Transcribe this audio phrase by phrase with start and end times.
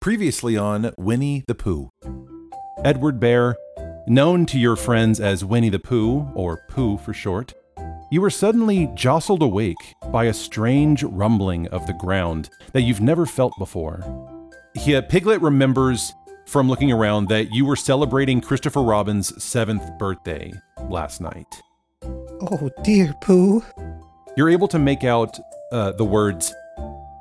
[0.00, 1.90] Previously on Winnie the Pooh.
[2.86, 3.54] Edward Bear,
[4.06, 7.52] known to your friends as Winnie the Pooh, or Pooh for short,
[8.10, 13.26] you were suddenly jostled awake by a strange rumbling of the ground that you've never
[13.26, 14.02] felt before.
[14.74, 16.14] He, Piglet remembers
[16.46, 20.50] from looking around that you were celebrating Christopher Robin's seventh birthday
[20.88, 21.60] last night.
[22.02, 23.62] Oh dear, Pooh.
[24.34, 25.38] You're able to make out
[25.72, 26.54] uh, the words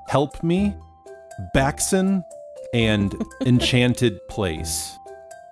[0.08, 0.74] "Help me,"
[1.54, 2.24] "Backson,"
[2.74, 4.98] and "Enchanted Place."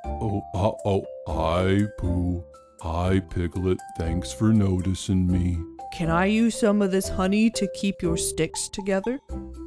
[0.05, 2.43] Oh, uh, oh, hi, Pooh.
[2.81, 3.79] Hi, Piglet.
[3.97, 5.57] Thanks for noticing me.
[5.93, 9.19] Can I use some of this honey to keep your sticks together?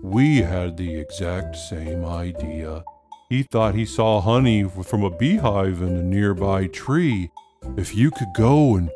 [0.02, 2.84] We had the exact same idea.
[3.28, 7.30] He thought he saw honey from a beehive in a nearby tree.
[7.76, 8.90] If you could go and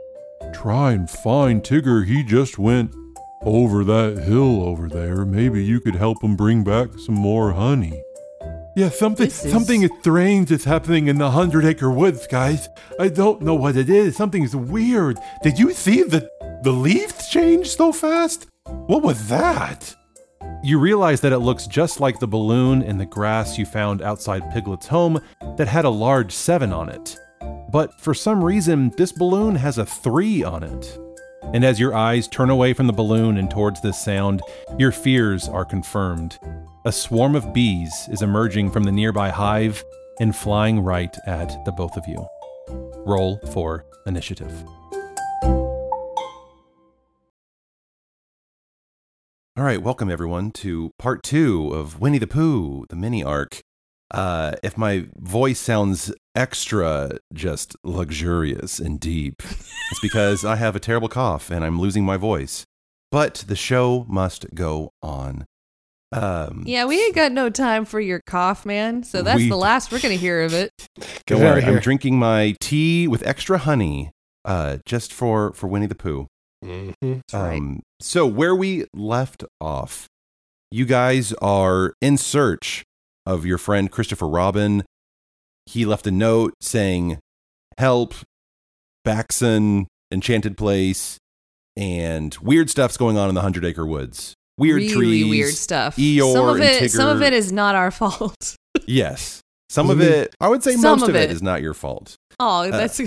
[0.52, 2.94] try and find Tigger, he just went
[3.42, 5.24] over that hill over there.
[5.24, 8.02] Maybe you could help him bring back some more honey.
[8.76, 12.68] Yeah, something is- something strange is happening in the Hundred Acre Woods, guys.
[12.98, 14.16] I don't know what it is.
[14.16, 15.18] Something's weird.
[15.42, 16.28] Did you see the
[16.62, 18.46] the leaves change so fast?
[18.86, 19.94] What was that?
[20.62, 24.50] You realize that it looks just like the balloon in the grass you found outside
[24.50, 25.20] Piglet's home
[25.58, 27.18] that had a large 7 on it.
[27.70, 30.98] But for some reason, this balloon has a 3 on it.
[31.52, 34.40] And as your eyes turn away from the balloon and towards this sound,
[34.78, 36.38] your fears are confirmed.
[36.86, 39.82] A swarm of bees is emerging from the nearby hive
[40.20, 42.26] and flying right at the both of you.
[43.06, 44.52] Roll for initiative.
[49.56, 53.60] All right, welcome everyone to part two of Winnie the Pooh, the mini arc.
[54.10, 59.36] Uh, if my voice sounds extra just luxurious and deep,
[59.90, 62.66] it's because I have a terrible cough and I'm losing my voice.
[63.10, 65.46] But the show must go on.
[66.14, 69.02] Um, Yeah, we ain't got no time for your cough, man.
[69.02, 70.70] So that's We- the last we're gonna hear of it.
[71.26, 74.10] Don't worry, I'm drinking my tea with extra honey,
[74.44, 76.26] uh, just for for Winnie the Pooh.
[76.64, 77.12] Mm-hmm.
[77.32, 77.56] right.
[77.58, 80.06] Um, so where we left off,
[80.70, 82.84] you guys are in search
[83.26, 84.84] of your friend Christopher Robin.
[85.66, 87.18] He left a note saying,
[87.76, 88.14] "Help,
[89.06, 91.18] Backson, Enchanted Place,
[91.76, 94.34] and weird stuff's going on in the Hundred Acre Woods.
[94.56, 95.96] Weird really trees, weird stuff.
[95.96, 98.56] Eeyore some of and it, some of it is not our fault.
[98.86, 100.12] Yes, some of mm-hmm.
[100.12, 100.34] it.
[100.40, 101.30] I would say Some most of of it it.
[101.30, 103.00] is not your fault." Oh, uh, that's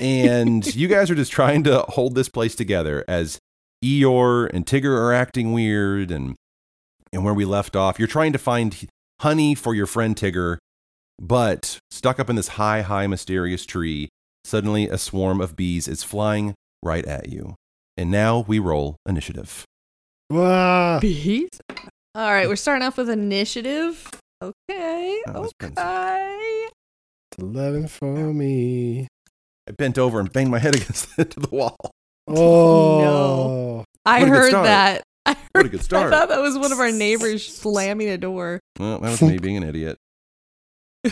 [0.00, 3.38] and you guys are just trying to hold this place together as
[3.84, 6.36] Eeyore and Tigger are acting weird and
[7.12, 8.88] and where we left off you're trying to find
[9.20, 10.58] honey for your friend Tigger
[11.20, 14.08] but stuck up in this high high mysterious tree
[14.44, 17.54] suddenly a swarm of bees is flying right at you
[17.96, 19.64] and now we roll initiative
[20.30, 21.00] Wow.
[21.00, 21.48] bees.
[22.14, 24.08] All right, we're starting off with initiative.
[24.42, 25.78] Okay, That was Benson.
[25.84, 26.68] okay.
[27.38, 29.08] Eleven for me.
[29.68, 31.76] I bent over and banged my head against the, the wall
[32.28, 33.00] Oh.
[33.00, 33.84] No.
[34.06, 35.02] I What a good heard that.
[35.26, 36.06] I heard What a good start.
[36.12, 38.60] I thought that was one of our neighbors slamming a door.
[38.78, 39.96] well that was me being an idiot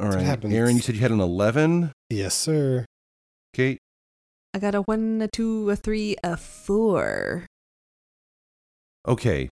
[0.00, 0.44] all right.
[0.44, 2.86] Aaron you said you had an 11 Yes, sir.
[3.52, 3.78] Kate
[4.54, 7.46] I got a one, a two, a three, a four.
[9.06, 9.48] Okay,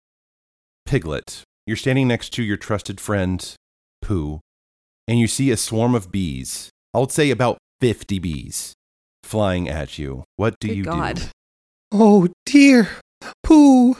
[0.85, 3.53] Piglet, you're standing next to your trusted friend,
[4.01, 4.39] Pooh,
[5.07, 6.69] and you see a swarm of bees.
[6.93, 8.73] I would say about 50 bees
[9.23, 10.23] flying at you.
[10.37, 11.15] What do Good you God.
[11.17, 11.23] do?
[11.91, 12.87] Oh dear,
[13.43, 13.95] Pooh.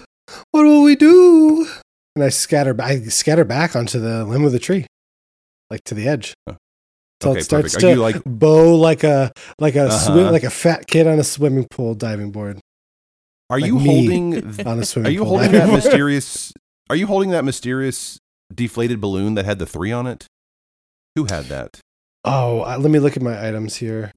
[0.51, 1.67] What will we do?
[2.15, 2.75] And I scatter.
[2.81, 4.85] I scatter back onto the limb of the tree,
[5.69, 6.33] like to the edge.
[6.47, 6.55] Oh.
[7.19, 7.83] Till Okay, it starts perfect.
[7.83, 9.99] Are to you like- bow like a like a Uh-huh.
[9.99, 12.59] swim, like a fat kid on a swimming pool diving board
[13.51, 13.85] Are like you me.
[13.85, 15.27] holding on a Are you pool.
[15.27, 16.53] holding that mysterious
[16.89, 18.17] Are you holding that mysterious
[18.53, 20.25] deflated balloon that had the 3 on it?
[21.15, 21.79] Who had that?
[22.23, 24.11] Oh, uh, let me look at my items here.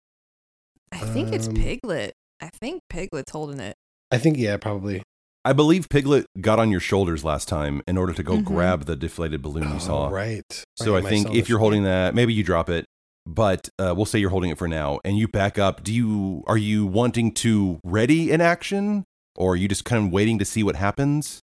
[0.92, 2.12] I think it's Um, Piglet.
[2.40, 3.74] I think Piglet's holding it.
[4.10, 5.02] I think yeah, probably.
[5.44, 8.44] I believe Piglet got on your shoulders last time in order to go Mhm.
[8.44, 10.08] grab the deflated balloon you Oh, saw.
[10.08, 10.64] right.
[10.76, 12.84] So Right, I think if you're holding that, maybe you drop it.
[13.26, 15.82] But uh, we'll say you're holding it for now, and you back up.
[15.82, 19.04] Do you are you wanting to ready an action,
[19.36, 21.40] or are you just kind of waiting to see what happens?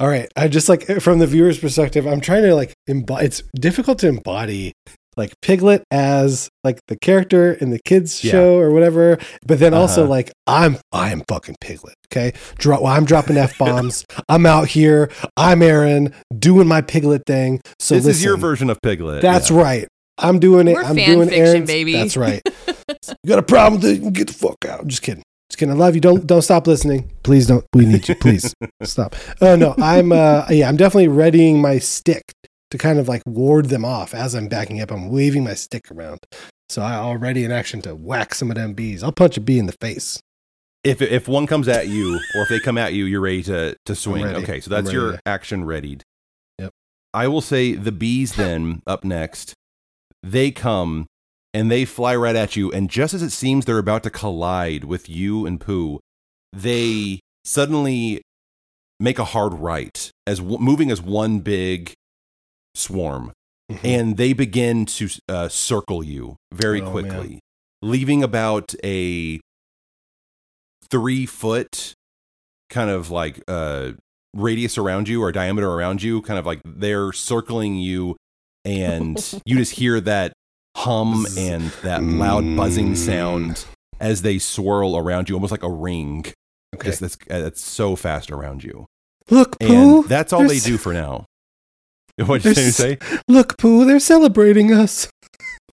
[0.00, 0.28] All right.
[0.36, 3.26] I just like from the viewer's perspective, I'm trying to like embody.
[3.26, 4.72] It's difficult to embody
[5.16, 8.32] like Piglet as like the character in the kids Yeah.
[8.32, 10.10] show or whatever, but then also Uh-huh.
[10.10, 11.94] like I'm I'm fucking Piglet.
[12.12, 14.04] Okay, Dro- I'm dropping f bombs.
[14.28, 15.10] I'm out here.
[15.36, 17.60] I'm Aaron doing my Piglet thing.
[17.78, 19.22] So this is your version of Piglet.
[19.22, 19.60] That's yeah.
[19.62, 19.88] right.
[20.18, 20.74] I'm doing it.
[20.74, 21.66] We're I'm fan doing fiction, Aaron's.
[21.68, 21.92] baby.
[21.92, 22.42] That's right.
[22.68, 24.12] you got a problem with it?
[24.12, 24.80] Get the fuck out.
[24.80, 25.22] I'm just kidding.
[25.56, 25.70] Just.
[25.70, 26.00] I love you.
[26.00, 27.10] Don't don't stop listening.
[27.22, 27.64] Please don't.
[27.74, 28.14] We need you.
[28.16, 29.14] Please stop.
[29.40, 32.32] Oh no, I'm uh yeah, I'm definitely readying my stick
[32.70, 34.90] to kind of like ward them off as I'm backing up.
[34.90, 36.20] I'm waving my stick around.
[36.68, 39.02] So I already in action to whack some of them bees.
[39.02, 40.20] I'll punch a bee in the face.
[40.82, 43.76] If if one comes at you, or if they come at you, you're ready to
[43.84, 44.24] to swing.
[44.24, 46.02] Okay, so that's your action readied.
[46.58, 46.72] Yep.
[47.14, 49.54] I will say the bees then up next.
[50.22, 51.06] They come
[51.54, 54.84] and they fly right at you, and just as it seems they're about to collide
[54.84, 56.00] with you and Pooh,
[56.52, 58.22] they suddenly
[59.00, 61.92] make a hard right as w- moving as one big
[62.74, 63.32] swarm
[63.70, 63.84] Mhm.
[63.84, 67.40] and they begin to uh, circle you very Oh, quickly,
[67.80, 69.40] leaving about a
[70.90, 71.94] three foot
[72.70, 73.92] kind of like uh,
[74.34, 76.22] radius around you or diameter around you.
[76.22, 78.16] Kind of like they're circling you,
[78.64, 79.16] and
[79.46, 80.32] you just hear that
[80.76, 82.96] hum and that loud buzzing Mm.
[82.96, 83.64] sound
[84.00, 86.26] as they swirl around you, almost like a ring.
[86.74, 86.88] Okay.
[86.88, 88.86] Just that's, uh, that's so fast around you,
[89.30, 91.26] Look, and that's all they do for now.
[92.26, 92.98] What did you say?
[93.26, 95.08] Look, Pooh, they're celebrating us.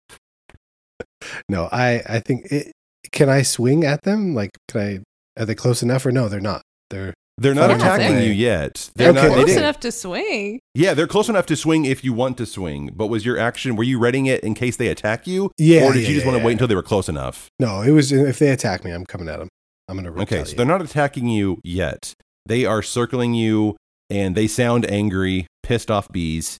[1.49, 2.71] no, I I think it,
[3.11, 4.33] can I swing at them?
[4.33, 5.41] Like, can I?
[5.41, 6.27] Are they close enough or no?
[6.29, 6.61] They're not.
[6.89, 8.89] They're They're not Yeah, attacking they're- you yet.
[8.95, 9.33] They're They're not.
[9.33, 10.59] Close didn't- enough to swing.
[10.75, 12.91] Yeah, they're close enough to swing if you want to swing.
[12.93, 13.75] But was your action?
[13.75, 15.51] Were you readying it in case they attack you?
[15.57, 15.85] yeah.
[15.85, 16.45] Or did yeah, you just yeah, want to yeah.
[16.45, 17.47] wait until they were close enough?
[17.59, 19.47] No, it was if they attack me, I'm coming at them.
[19.87, 20.47] I'm gonna Okay, retaliate.
[20.49, 22.13] so they're not attacking you yet.
[22.45, 23.75] They are circling you,
[24.09, 26.57] and they sound angry, pissed off bees.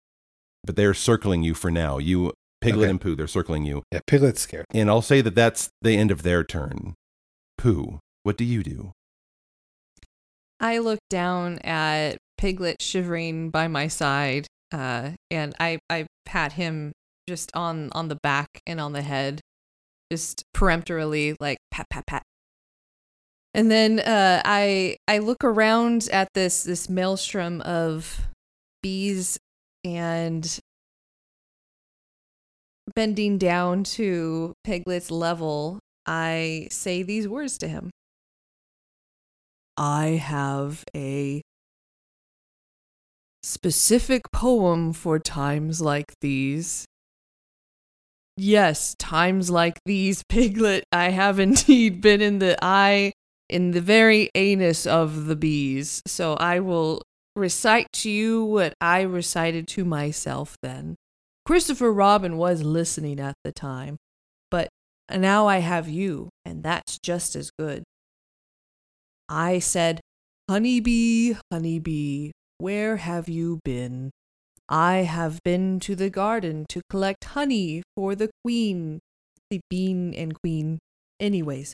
[0.66, 1.98] But they're circling you for now.
[2.00, 2.90] You, Piglet Okay.
[2.90, 3.84] and Pooh, they're circling you.
[3.92, 4.66] yeah, Piglet's scared.
[4.74, 6.96] And I'll say that that's the end of their turn.
[7.58, 8.92] Pooh, what do you do?
[10.60, 16.92] I look down at Piglet shivering by my side, uh, and I, I pat him
[17.28, 19.42] just on, on the back and on the head,
[20.12, 22.24] just peremptorily, like pat, pat, pat.
[23.54, 28.28] And then uh, I I look around at this this maelstrom of
[28.84, 29.40] bees
[29.84, 30.60] and
[32.96, 37.90] bending down to Piglet's level, I say these words to him.
[39.80, 41.42] I have a
[43.42, 46.84] specific poem for times like these.
[48.36, 53.14] Yes, times like these, Piglet, I have indeed been in the eye,
[53.48, 56.02] in the very anus of the bees.
[56.06, 57.02] So I will
[57.38, 60.96] recite to you what I recited to myself then.
[61.46, 63.96] Christopher Robin was listening at the time,
[64.52, 64.68] but
[65.10, 67.84] now I have you, and that's just as good.
[69.30, 70.02] I said,
[70.50, 74.10] Honeybee, honeybee, where have you been?
[74.68, 79.00] I have been to the garden to collect honey for the queen,
[79.52, 80.80] the bean and queen.
[81.20, 81.74] Anyways,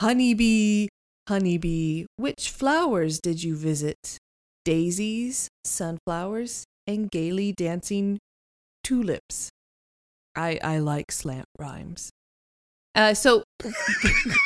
[0.00, 0.86] honeybee,
[1.28, 4.18] honeybee, which flowers did you visit?
[4.64, 8.18] Daisies, sunflowers, and gaily dancing
[8.84, 9.50] tulips.
[10.36, 12.10] I I like slant rhymes.
[12.94, 13.42] Uh, so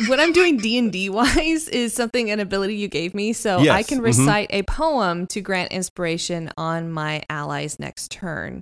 [0.06, 3.58] what I'm doing D and D wise is something an ability you gave me, so
[3.58, 4.04] I Yes, can mhm.
[4.04, 8.60] recite a poem to grant inspiration on my ally's next turn.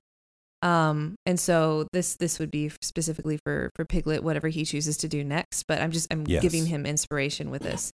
[0.62, 5.08] Um, and so this this would be specifically for for Piglet, whatever he chooses to
[5.08, 5.64] do next.
[5.68, 6.40] But I'm just I'm Yes.
[6.40, 7.90] giving him inspiration with this.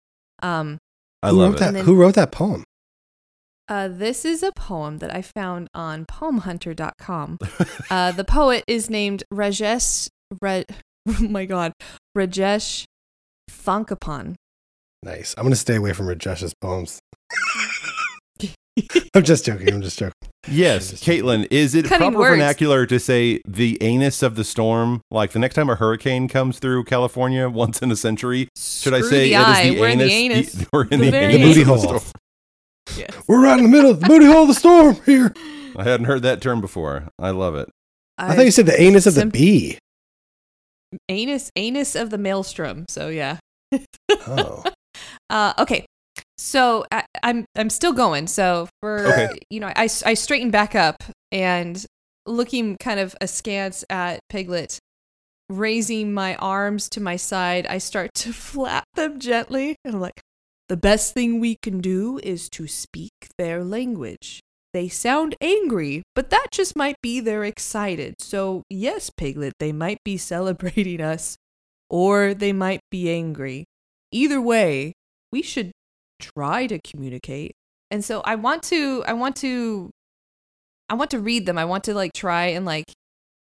[0.42, 0.80] Um,
[1.22, 1.60] I love wrote it.
[1.60, 1.74] that?
[1.74, 2.64] Then- who wrote that poem?
[3.68, 7.38] uh, this is a poem that I found on poemhunter.com.
[7.92, 10.08] Uh, the poet is named Rajesh.
[10.42, 10.66] Re-
[11.22, 11.72] oh my God,
[12.18, 12.86] Rajesh
[13.50, 14.36] Thankapan.
[15.04, 15.36] Nice.
[15.38, 17.00] I'm gonna stay away from Rajesh's poems.
[19.16, 19.74] I'm just joking.
[19.74, 20.14] I'm just joking.
[20.50, 22.32] Yes, Caitlin, is it Cutting proper words.
[22.32, 25.02] vernacular to say the anus of the storm?
[25.10, 29.02] Like the next time a hurricane comes through California once in a century, should I
[29.02, 29.62] say the it eye.
[29.62, 30.52] is the We're in anus?
[30.54, 30.68] the.
[30.74, 32.02] We're in The the, very anus booty hole.
[32.98, 33.10] Yes.
[33.28, 35.34] We're right in the middle of the booty hole of the storm here.
[35.78, 37.08] I hadn't heard that term before.
[37.18, 37.70] I love it.
[38.18, 39.78] I thought you said the anus of the Sim- bee.
[41.10, 42.86] Anus anus of the maelstrom.
[42.90, 43.38] So yeah.
[44.28, 44.64] Oh.
[45.30, 45.86] Uh, okay.
[46.38, 48.28] So I, I'm I'm still going.
[48.28, 49.40] So for Okay.
[49.50, 51.84] you know, I I straighten back up and
[52.26, 54.80] looking kind of askance at Piglet,
[55.50, 60.22] raising my arms to my side, I start to flap them gently, and I'm like,
[60.70, 64.40] the best thing we can do is to speak their language.
[64.76, 68.16] They sound angry, but that just might be they're excited.
[68.20, 71.38] So yes, Piglet, they might be celebrating us,
[71.90, 73.64] or they might be angry.
[74.12, 74.92] Either way,
[75.32, 75.72] we should
[76.20, 77.54] try to communicate.
[77.90, 79.92] And so I want to I want to
[80.90, 81.58] I want to read them.
[81.58, 82.92] I want to like try and like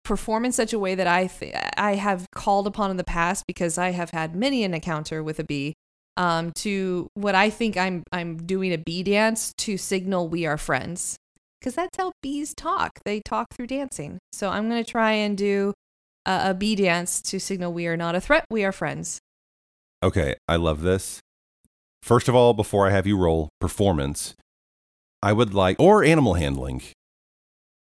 [0.04, 3.46] perform in such a way that I th- I have called upon in the past
[3.48, 5.74] because I have had many an encounter with a bee
[6.16, 10.60] um to what I think I'm I'm doing a bee dance to signal we are
[10.60, 11.18] friends
[11.64, 13.00] because that's how bees talk.
[13.06, 14.20] They talk through dancing.
[14.34, 15.74] So I'm going to try and do
[16.26, 19.20] a, a bee dance to signal we are not a threat, we are friends.
[20.04, 21.22] Okay, I love this.
[22.02, 24.36] First of all, before I have you roll performance,
[25.22, 26.82] I would like or animal handling.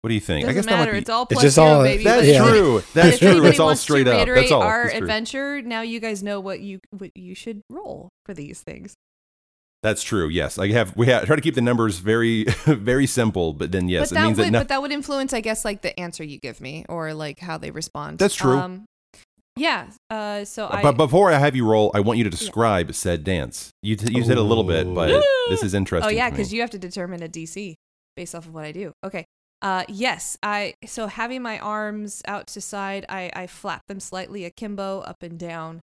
[0.02, 0.46] What do you think?
[0.46, 0.78] Doesn't I guess matter.
[0.78, 0.98] that might be.
[1.00, 2.04] It's all It's plus just zero, all- baby.
[2.04, 2.44] That's Yeah.
[2.48, 2.84] true.
[2.94, 3.46] That's true.
[3.46, 4.16] It's all straight up.
[4.16, 4.62] reiterate That's all.
[4.62, 5.62] Our That's adventure.
[5.64, 8.94] Now you guys know what you what you should roll for these things.
[9.84, 10.28] That's true.
[10.28, 10.96] Yes, I have.
[10.96, 13.54] We have, try to keep the numbers very, very simple.
[13.54, 14.52] But then, yes, but it that means would that.
[14.52, 17.40] No, but that would influence, I guess, like the answer you give me or like
[17.40, 18.20] how they respond.
[18.20, 18.58] That's true.
[18.58, 18.86] Um,
[19.58, 19.88] yeah.
[20.10, 20.46] Uh.
[20.46, 20.84] So I.
[20.84, 23.72] but before I have you roll, I want you to describe said dance.
[23.82, 25.24] You t- you said a little bit, but Ooh.
[25.50, 26.10] this is interesting.
[26.10, 27.76] Oh yeah, because you have to determine a DC
[28.16, 28.94] based off of what I do.
[29.04, 29.26] Okay.
[29.64, 34.46] Uh, yes, I so having my arms out to side, I I flap them slightly
[34.46, 35.82] akimbo up and down,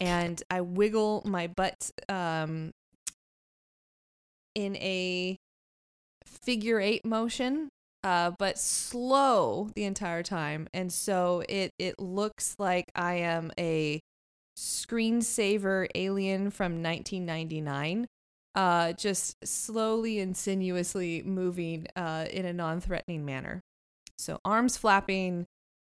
[0.00, 2.72] and I wiggle my butt um
[4.58, 5.36] in a
[6.24, 7.68] figure eight motion,
[8.02, 14.00] uh, but slow the entire time, and so it it looks like I am a
[14.56, 18.08] screensaver alien from 1999
[18.58, 23.62] uh, just slowly and sinuously moving uh, in a non threatening manner.
[24.18, 25.46] So, arms flapping,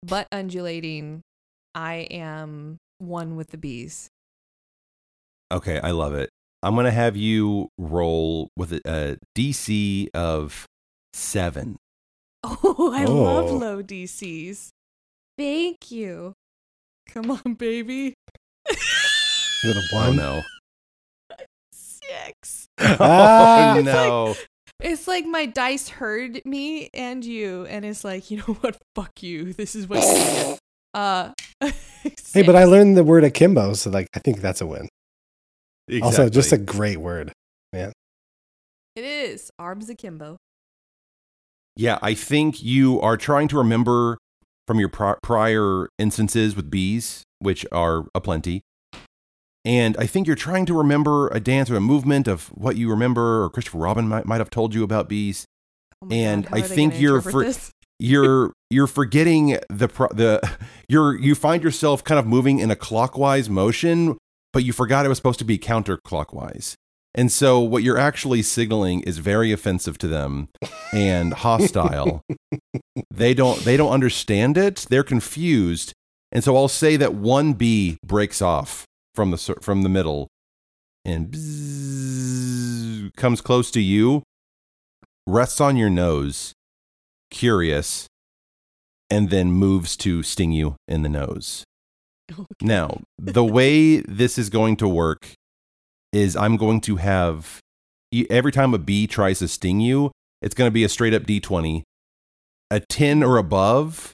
[0.05, 1.21] butt undulating.
[1.73, 4.09] I am one with the bees.
[5.51, 6.29] Okay, I love it.
[6.63, 10.65] I'm gonna have you roll with a, a DC of
[11.13, 11.77] seven.
[12.43, 13.55] Oh, I love Oh.
[13.57, 14.69] low DCs.
[15.37, 16.33] Thank you.
[17.09, 18.13] Come on, baby.
[18.69, 18.77] Is
[19.63, 20.15] it a Oh one?
[20.15, 20.41] no!
[21.73, 22.65] Six.
[22.79, 23.75] Ah.
[23.75, 24.35] oh It's like- no!
[24.79, 28.77] It's like my dice heard me and you, and it's like, you know what?
[28.95, 29.53] Fuck you.
[29.53, 30.59] This is what you get.
[30.95, 31.31] Uh,
[32.33, 34.89] Hey, but I learned the word akimbo, so like I think that's a win.
[36.01, 37.31] Also, just a great word.
[37.73, 37.91] Man.
[38.95, 40.37] It is arms akimbo.
[41.75, 44.17] Yeah, I think you are trying to remember
[44.67, 48.61] from your pri- prior instances with bees, which are aplenty.
[49.63, 52.89] And I think you're trying to remember a dance or a movement of what you
[52.89, 55.45] remember, or Christopher Robin might, might have told you about bees.
[56.03, 57.71] Oh And God, I think you're interpret for-
[58.03, 60.41] You're you're forgetting the pro- the
[60.89, 64.17] you're you find yourself kind of moving in a clockwise motion,
[64.53, 66.75] but you forgot it was supposed to be counterclockwise.
[67.13, 70.47] And so what you're actually signaling is very offensive to them
[70.93, 72.21] and hostile.
[73.11, 74.85] they don't they don't understand it.
[74.89, 75.93] They're confused.
[76.31, 80.29] And so I'll say that one bee breaks off from the from the middle
[81.03, 84.23] and bzzz, comes close to you,
[85.27, 86.53] rests on your nose,
[87.29, 88.07] curious,
[89.09, 91.65] and then moves to sting you in the nose.
[92.61, 95.33] Now, the way this is going to work
[96.13, 97.59] is I'm going to have
[98.29, 100.11] every time a bee tries to sting you,
[100.41, 101.83] it's going to be a straight up d20.
[102.69, 104.13] A 10 or above.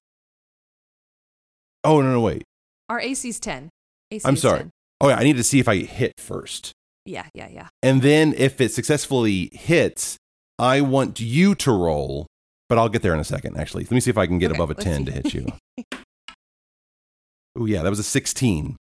[1.83, 2.43] Oh, no, no, wait.
[2.89, 3.69] Our AC's 10.
[4.11, 4.59] AC I'm sorry.
[4.59, 4.71] 10.
[5.01, 6.71] Oh, yeah, I need to see if I hit first.
[7.05, 7.67] Yeah, yeah, yeah.
[7.83, 10.17] And then if it successfully hits,
[10.57, 12.25] I want you to roll,
[12.67, 13.83] but I'll get there in a second, actually.
[13.83, 15.47] Let me see if I can get Okay, above a let's 10 to hit you.
[17.57, 18.75] oh, yeah, that was a 16.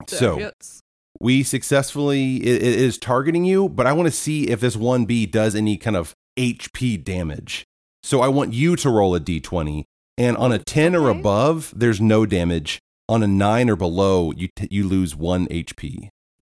[0.00, 0.80] That So hits.
[1.20, 5.30] we successfully, it, it is targeting you, but I want to see if this 1B
[5.30, 7.64] does any kind of HP damage.
[8.02, 9.84] So I want you to roll a d20.
[10.16, 12.78] And on a 10 or above, there's no damage.
[13.08, 16.08] On a 9 or below, you, t- you lose 1 HP.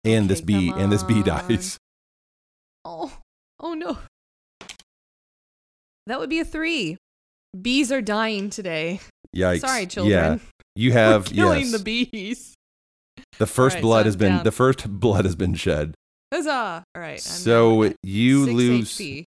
[0.04, 1.22] And this Okay, bee come and this on.
[1.22, 1.78] dies.
[2.84, 3.18] Oh,
[3.60, 3.98] oh no.
[6.06, 6.96] That would be a three.
[7.60, 9.00] Bees are dying today.
[9.34, 9.60] Yikes.
[9.60, 10.38] Sorry, Yeah.
[10.76, 10.82] Children.
[10.84, 11.72] You We're have killing yes.
[11.72, 12.54] the bees.
[13.38, 14.44] The first Alright, blood so has been down.
[14.44, 15.94] the first blood has been shed.
[16.32, 16.84] Huzzah!
[16.94, 17.12] All right.
[17.12, 19.24] I'm so you six lose HP.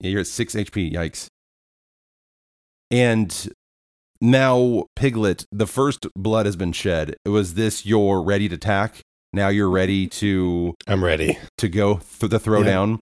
[0.00, 0.92] Yeah, you're at 6 HP.
[0.92, 1.26] Yikes.
[2.90, 3.48] And
[4.20, 7.16] now, Piglet, the first blood has been shed.
[7.26, 9.00] Was this your ready to attack?
[9.32, 11.38] Now you're ready to I'm ready.
[11.58, 12.98] to go th- the throwdown.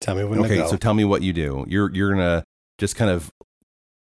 [0.00, 0.66] Tell me when to Okay, go.
[0.68, 1.64] so tell me what you do.
[1.68, 2.42] You're you're gonna
[2.78, 3.30] just kind of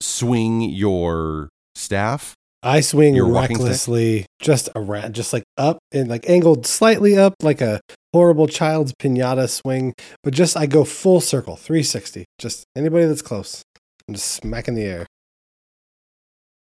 [0.02, 2.34] swing your staff.
[2.64, 3.26] I swing stick?
[3.26, 7.82] recklessly, just around, just like up and like angled slightly up, like a
[8.14, 9.94] horrible child's pinata swing.
[10.24, 12.26] But just I go full circle, 360.
[12.40, 13.64] Just anybody that's close,
[14.08, 15.06] I'm just smacking the air.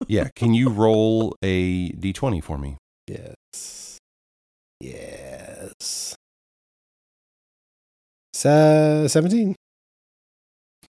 [0.07, 2.77] Yeah, can you roll a d20 for me?
[3.07, 3.99] Yes,
[4.79, 6.15] yes.
[8.33, 9.55] Se- 17.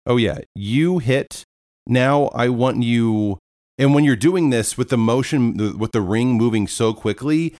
[0.06, 1.44] Oh yeah, you hit.
[1.86, 3.38] Now I want you
[3.78, 7.56] and when you're doing this with the motion with the ring moving so quickly,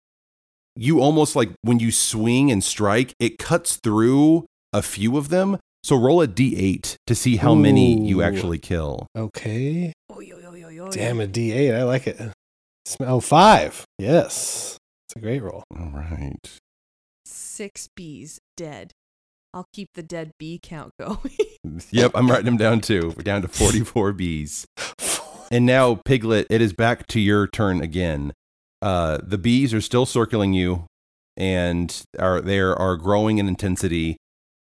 [0.76, 5.58] you almost like when you swing and strike, it cuts through a few of them.
[5.84, 9.08] So roll a d8 to see how many you actually kill.
[9.18, 9.94] Okay.
[10.92, 11.76] Damn a D8.
[11.76, 12.20] I like it.
[12.86, 13.84] Sm- Oh, five.
[13.98, 14.78] Yes.
[15.08, 15.64] It's a great roll.
[15.78, 16.36] All right.
[17.26, 18.92] Six bees dead.
[19.54, 21.20] I'll keep the dead bee count going.
[21.92, 23.14] Yep, I'm writing them down too.
[23.16, 24.66] We're down to 44 bees.
[25.50, 28.34] And now, Piglet, it is back to your turn again.
[28.82, 30.86] Uh, the bees are still circling you,
[31.36, 34.18] and are they are growing in intensity,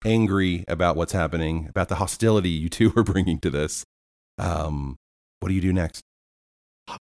[0.04, 3.84] angry about what's happening, about the hostility you two are bringing to this.
[4.38, 4.98] Um,
[5.40, 6.02] what do you do next?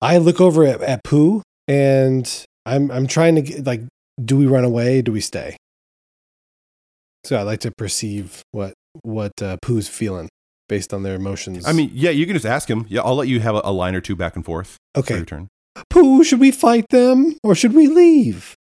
[0.00, 3.83] I look over at, at Pooh and I'm I'm trying to get like,
[4.23, 5.02] do we run away?
[5.02, 5.56] Do we stay?
[7.25, 10.28] So I like to perceive what what uh, Pooh's feeling
[10.68, 11.66] based on their emotions.
[11.66, 12.87] I mean, yeah, you can just ask him.
[12.88, 14.76] Yeah, I'll let you have a, a line or two back and forth.
[14.94, 15.49] for okay, your turn.
[15.90, 18.54] Pooh, should we fight them or should we leave?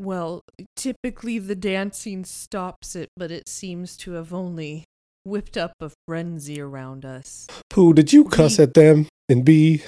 [0.00, 0.42] well,
[0.76, 4.84] typically the dancing stops it, but it seems to have only
[5.24, 7.48] whipped up a frenzy around us.
[7.68, 9.82] Pooh, did you cuss We- at them and be?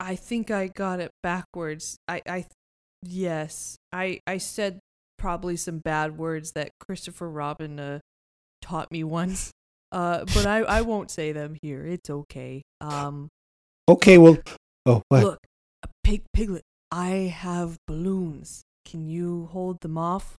[0.00, 1.96] I think I got it backwards.
[2.08, 2.46] I, I,
[3.02, 4.80] yes, I, I said
[5.18, 7.98] probably some bad words that Christopher Robin uh,
[8.70, 9.50] taught me once.
[9.92, 11.84] Uh, but I, I won't say them here.
[11.84, 12.62] It's okay.
[12.80, 13.28] Um,
[13.88, 14.38] Okay, well,
[14.86, 15.22] oh, what?
[15.24, 15.38] look,
[15.82, 16.62] a pig, piglet.
[16.92, 18.62] I have balloons.
[18.84, 20.36] Can you hold them off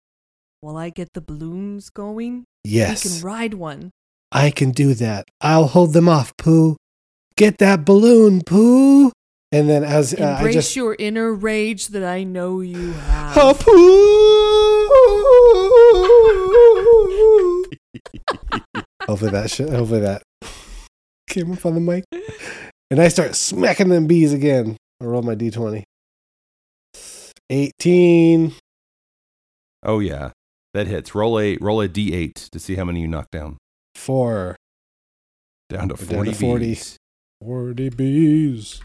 [0.60, 2.44] while I get the balloons going?
[2.64, 3.90] We yes, can ride one.
[4.30, 5.24] I can do that.
[5.40, 6.76] I'll hold them off, Pooh.
[7.36, 9.10] Get that balloon, Pooh.
[9.50, 13.36] And then as uh, I Embrace just your inner rage that I know you have.
[13.36, 13.54] Oh,
[16.46, 16.49] Pooh.
[19.06, 19.70] Hopefully that shit.
[19.70, 20.22] Hopefully that
[21.28, 22.04] came up on the mic.
[22.90, 24.76] And I start smacking them bees again.
[25.00, 25.84] I roll my d20.
[27.48, 28.52] 18.
[29.84, 30.30] Oh yeah,
[30.74, 31.14] that hits.
[31.14, 33.56] Roll a roll a d8 to see how many you knock down.
[33.94, 34.56] 4.
[35.68, 36.64] Down to We're down 40 to 40.
[36.66, 36.96] bees.
[37.42, 38.82] 40 bees.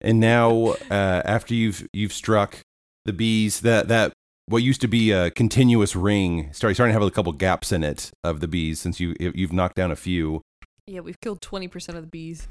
[0.00, 2.58] And now, uh, after you've you've struck
[3.04, 4.12] the bees, that that
[4.50, 7.84] what used to be a continuous ring, starting starting to have a couple gaps in
[7.84, 10.42] it of the bees since you you've knocked down a few.
[10.86, 12.48] Yeah, we've killed 20% of the bees.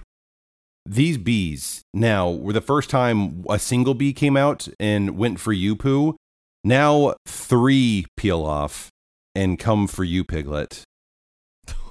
[0.86, 5.52] These bees now were the first time a single bee came out and went for
[5.52, 6.16] you, Pooh.
[6.64, 8.90] Now three peel off
[9.36, 10.84] and come for you, Piglet.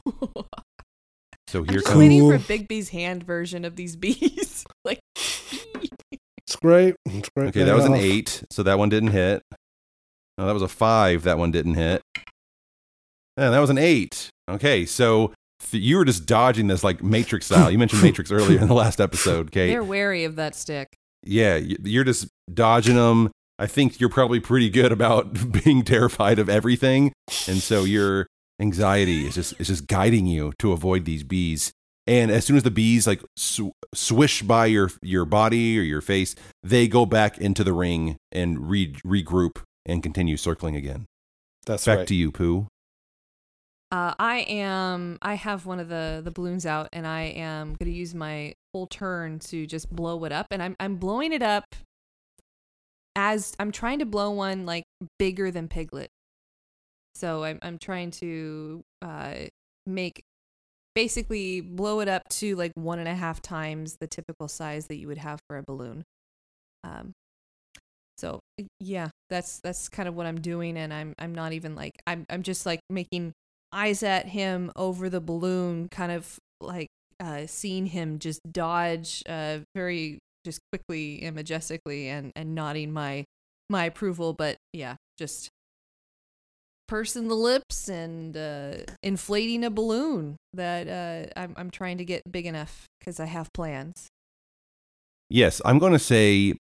[1.48, 1.98] So here I'm here just comes.
[1.98, 4.66] waiting for a Big B's hand version of these bees.
[4.84, 6.94] like, It's great.
[7.06, 7.48] It's great.
[7.48, 9.42] Okay, that was an eight, so that one didn't hit.
[10.38, 11.24] No, that was a five.
[11.24, 12.00] That one didn't hit.
[13.36, 14.30] And that was an eight.
[14.48, 15.32] Okay, so
[15.70, 17.70] th- you were just dodging this like Matrix style.
[17.70, 19.68] You mentioned Matrix earlier in the last episode, Kate.
[19.68, 20.88] they're wary of that stick.
[21.24, 23.30] Yeah, you're just dodging them.
[23.58, 27.12] I think you're probably pretty good about being terrified of everything,
[27.48, 28.26] and so your
[28.60, 31.72] anxiety is just is just guiding you to avoid these bees.
[32.06, 36.00] And as soon as the bees like sw- swish by your your body or your
[36.00, 41.06] face, they go back into the ring and re- regroup and continue circling again.
[41.66, 42.06] That's back right.
[42.06, 42.66] to you, Pooh.
[43.90, 45.18] Uh, I am.
[45.22, 48.54] I have one of the the balloons out, and I am going to use my
[48.72, 50.46] full turn to just blow it up.
[50.50, 51.64] And I'm I'm blowing it up
[53.16, 54.84] as I'm trying to blow one like
[55.18, 56.10] bigger than Piglet.
[57.14, 59.34] So I'm I'm trying to uh,
[59.86, 60.22] make
[60.94, 64.96] basically blow it up to like one and a half times the typical size that
[64.96, 66.04] you would have for a balloon.
[66.84, 67.12] Um,
[68.18, 68.40] so
[68.80, 72.26] yeah, that's that's kind of what I'm doing, and I'm I'm not even like I'm
[72.28, 73.32] I'm just like making
[73.72, 76.88] eyes at him over the balloon, kind of like
[77.20, 83.24] uh, seeing him just dodge uh, very just quickly and majestically, and and nodding my
[83.70, 84.32] my approval.
[84.32, 85.48] But yeah, just
[86.88, 92.22] pursing the lips and uh, inflating a balloon that uh, I'm, I'm trying to get
[92.32, 94.08] big enough because I have plans.
[95.30, 96.54] Yes, I'm going to say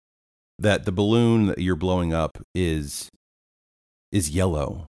[0.59, 3.09] that the balloon that you're blowing up is
[4.11, 4.87] is yellow.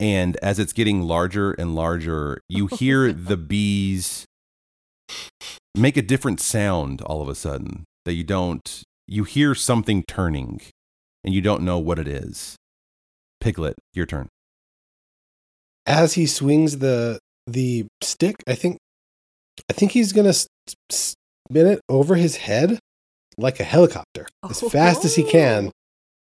[0.00, 4.24] And as it's getting larger and larger, you hear the bees
[5.74, 10.60] make a different sound all of a sudden that you don't you hear something turning
[11.24, 12.56] and you don't know what it is.
[13.40, 14.28] Piglet, your turn.
[15.86, 18.78] As he swings the the stick, I think
[19.68, 22.78] I think he's gonna spin it over his head
[23.38, 25.70] like a helicopter as fast as he can,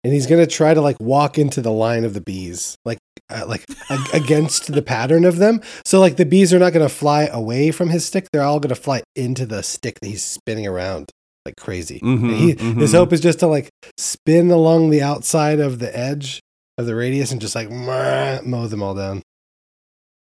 [0.04, 2.98] and he's gonna try to like walk into the line of the bees, like
[3.30, 5.60] uh, like ag- against the pattern of them.
[5.84, 8.74] So like the bees are not gonna fly away from his stick; they're all gonna
[8.74, 11.10] fly into the stick that he's spinning around
[11.44, 12.00] like crazy.
[12.00, 12.46] Mhm, he,
[12.80, 12.96] His mhm.
[12.96, 16.40] hope is just to like spin along the outside of the edge
[16.76, 19.22] of the radius and just like mow them all down.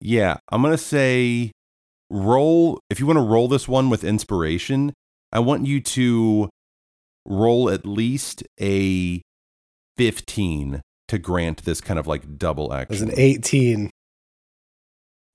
[0.02, 1.52] Yeah, I'm going to say
[2.10, 4.94] roll if you want to roll this one with inspiration,
[5.32, 6.50] I want you to
[7.26, 9.22] roll at least a
[9.98, 13.90] 15 to grant this kind of like double It was an 18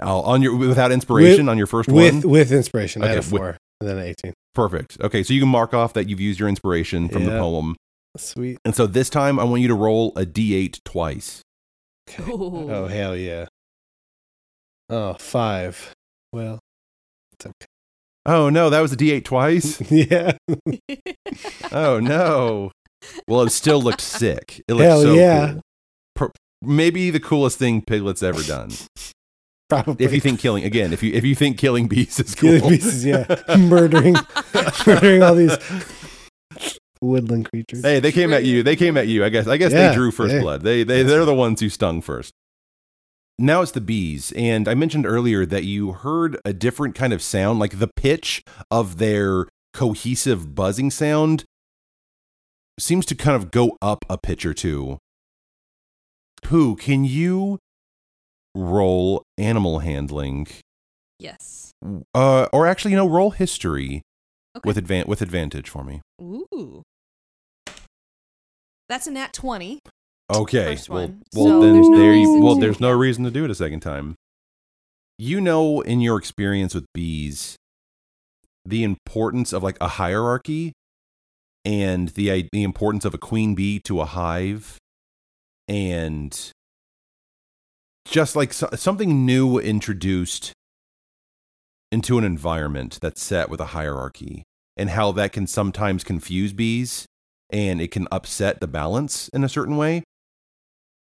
[0.02, 2.30] Oh, on your without inspiration on your first with one.
[2.32, 3.02] with inspiration.
[3.02, 4.32] I had a Okay, with- four and then an 18.
[4.54, 4.96] Perfect.
[5.00, 7.76] Okay, so you can mark off that you've used your inspiration from the poem.
[8.16, 8.58] Sweet.
[8.64, 11.42] And so this time I want you to roll a d8 twice.
[12.18, 12.70] Oh, Ooh.
[12.72, 13.46] Oh hell yeah.
[14.88, 15.92] Oh, five.
[16.32, 16.58] Well,
[17.32, 17.69] it's okay.
[18.26, 19.80] Oh no, that was a d8 twice.
[19.90, 20.32] yeah.
[21.72, 22.72] Oh no.
[23.28, 24.60] Well, it still looked sick.
[24.68, 25.52] It looked Hell so yeah.
[25.52, 25.62] cool.
[26.16, 28.70] Per- maybe the coolest thing Piglet's ever done.
[29.70, 30.04] Probably.
[30.04, 32.70] If you think killing again, if you if you think killing bees is cool, Killing
[32.70, 33.24] pieces, yeah,
[33.56, 34.16] murdering,
[34.84, 35.56] murdering all these
[37.00, 37.82] woodland creatures.
[37.82, 38.64] hey, they came at you.
[38.64, 39.24] They came at you.
[39.24, 39.46] I guess.
[39.46, 40.40] I guess Yeah, they drew first hey.
[40.40, 40.62] blood.
[40.62, 42.34] They they they're the ones who stung first.
[43.42, 47.22] Now it's the bees, and I mentioned earlier that you heard a different kind of
[47.22, 51.44] sound, like the pitch of their cohesive buzzing sound
[52.78, 54.98] seems to kind of go up a pitch or two.
[56.42, 57.58] Pooh, can you
[58.54, 60.46] roll animal handling?
[61.18, 61.72] yes.
[62.14, 64.02] Uh, or actually, you know, roll history
[64.56, 64.66] Okay.
[64.66, 66.02] with advan- with advantage for me.
[66.20, 66.82] Ooh.
[68.88, 69.78] That's a nat 20.
[70.30, 70.76] Okay.
[70.76, 71.22] First well, one.
[71.34, 73.44] well So then there's no there you, reason well, to- there's no reason to do
[73.44, 74.14] it a second time.
[75.18, 77.56] You know, in your experience with bees,
[78.64, 80.72] the importance of like a hierarchy
[81.64, 84.78] and the the importance of a queen bee to a hive
[85.68, 86.52] and
[88.06, 90.52] just like so, something new introduced
[91.92, 94.44] into an environment that's set with a hierarchy
[94.76, 97.04] and how that can sometimes confuse bees
[97.50, 100.02] and it can upset the balance in a certain way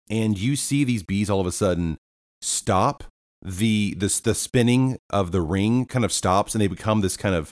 [0.09, 1.97] and you see these bees all of a sudden
[2.41, 3.03] stop.
[3.41, 7.35] The this the spinning of the ring kind of stops and they become this kind
[7.35, 7.51] of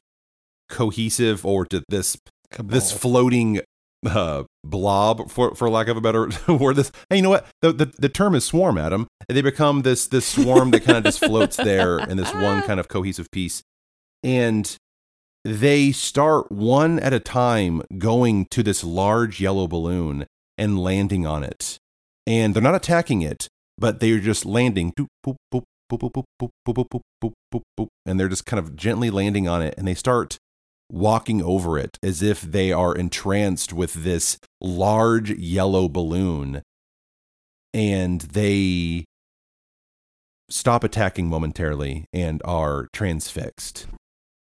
[0.70, 2.18] cohesive or to this
[2.58, 3.62] this floating
[4.06, 6.78] uh, blob for for lack of a better word.
[6.78, 7.48] This hey you know what?
[7.62, 9.08] The, the the term is swarm adam.
[9.28, 12.80] They become this this swarm that kind of just floats there in this one kind
[12.80, 13.62] of cohesive piece.
[14.24, 14.76] And
[15.44, 20.26] they start one at a time going to this large yellow balloon
[20.58, 21.78] and landing on it
[22.25, 24.93] and they're not attacking it, but they're just landing.
[28.05, 30.38] And they're just kind of gently landing on it, and they start
[30.89, 36.62] walking over it as if they are entranced with this large yellow balloon.
[37.73, 39.05] And they
[40.49, 43.88] stop attacking momentarily and are transfixed.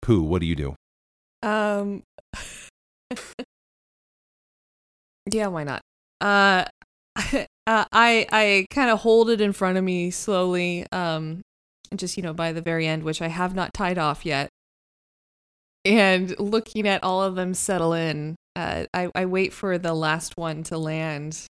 [0.02, 0.74] Pooh, what do you do?
[1.42, 2.02] Um.
[5.30, 5.82] yeah, why not?
[6.20, 6.64] Uh,
[7.70, 10.86] uh I I kind of hold it in front of me slowly.
[10.90, 11.42] Um,
[11.94, 14.50] just you know by the very end, which I have not tied off yet.
[15.84, 20.36] And looking at all of them settle in, uh, I I wait for the last
[20.36, 21.46] one to land,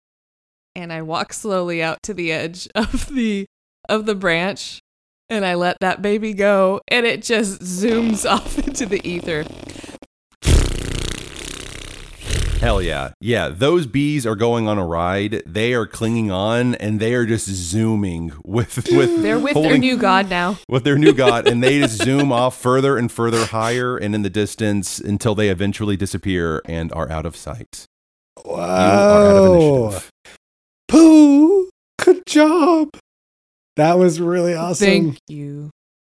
[0.74, 3.46] and I walk slowly out to the edge of the
[3.88, 4.80] of the branch,
[5.30, 9.44] and I let that baby go, and it just zooms off into the ether.
[12.68, 13.12] Hell yeah.
[13.18, 15.42] Yeah, those bees are going on a ride.
[15.46, 19.96] They are clinging on and they are just zooming with with They're with their new
[19.96, 20.58] god now.
[20.68, 24.20] with their new god and they just zoom off further and further higher and in
[24.20, 27.86] the distance until they eventually disappear and are out of sight.
[28.44, 29.44] You of Wow.
[29.86, 30.10] initiative.
[30.88, 31.70] Pooh,
[32.04, 32.90] good job.
[33.76, 34.86] That was really awesome.
[34.86, 35.70] Thank you.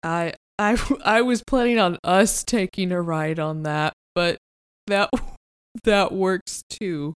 [0.02, 4.38] I I I was planning on us taking a ride on that, but
[4.88, 5.12] that
[5.84, 7.14] that works too.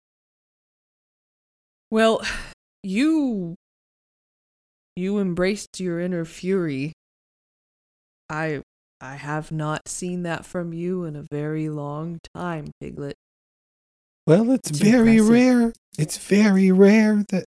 [1.90, 2.22] Well,
[2.82, 3.54] you
[4.96, 6.92] you embraced your inner fury.
[8.30, 8.62] I
[9.00, 13.14] I have not seen that from you in a very long time, Piglet.
[14.26, 15.32] Well, it's, It's very impressive.
[15.58, 15.72] rare.
[15.98, 17.44] It's very rare that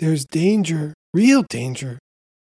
[0.00, 1.98] there's danger, real danger,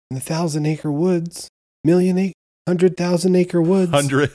[0.10, 1.48] in the thousand acre woods,
[1.84, 2.34] million acre,
[2.68, 3.92] hundred thousand acre woods.
[3.92, 4.32] Hundred.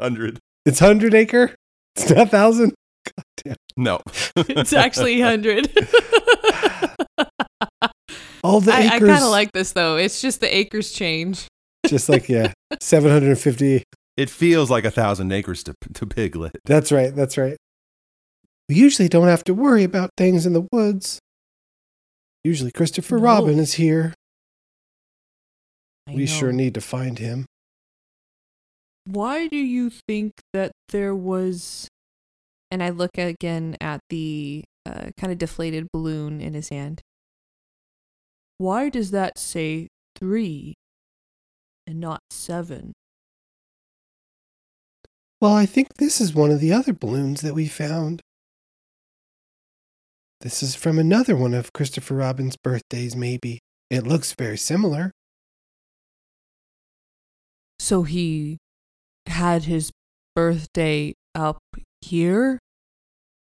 [0.00, 0.38] Hundred.
[0.64, 1.54] It's hundred acre.
[1.96, 2.74] It's not thousand.
[3.04, 3.56] God damn.
[3.76, 4.00] No.
[4.36, 5.70] it's actually 100.
[8.42, 9.96] All the I, I kind of like this though.
[9.96, 11.46] It's just the acres change.
[11.86, 13.84] just like yeah, seven hundred and fifty.
[14.16, 16.52] It feels like a thousand acres to, to Piglet.
[16.64, 17.14] That's right.
[17.14, 17.56] That's right.
[18.68, 21.18] We usually don't have to worry about things in the woods.
[22.44, 23.24] Usually, Christopher No.
[23.24, 24.14] Robin is here.
[26.08, 27.46] I we sure need to find him.
[29.06, 31.88] Why do you think that there was?
[32.70, 37.00] And I look again at the uh, kind of deflated balloon in his hand.
[38.58, 40.74] Why does that say three
[41.86, 42.92] and not seven?
[45.40, 48.20] Well, I think this is one of the other balloons that we found.
[50.42, 53.60] This is from another one of Christopher Robin's birthdays, maybe.
[53.88, 55.12] It looks very similar.
[57.78, 58.58] So he
[59.26, 59.90] had his
[60.36, 61.58] birthday up
[62.02, 62.58] here?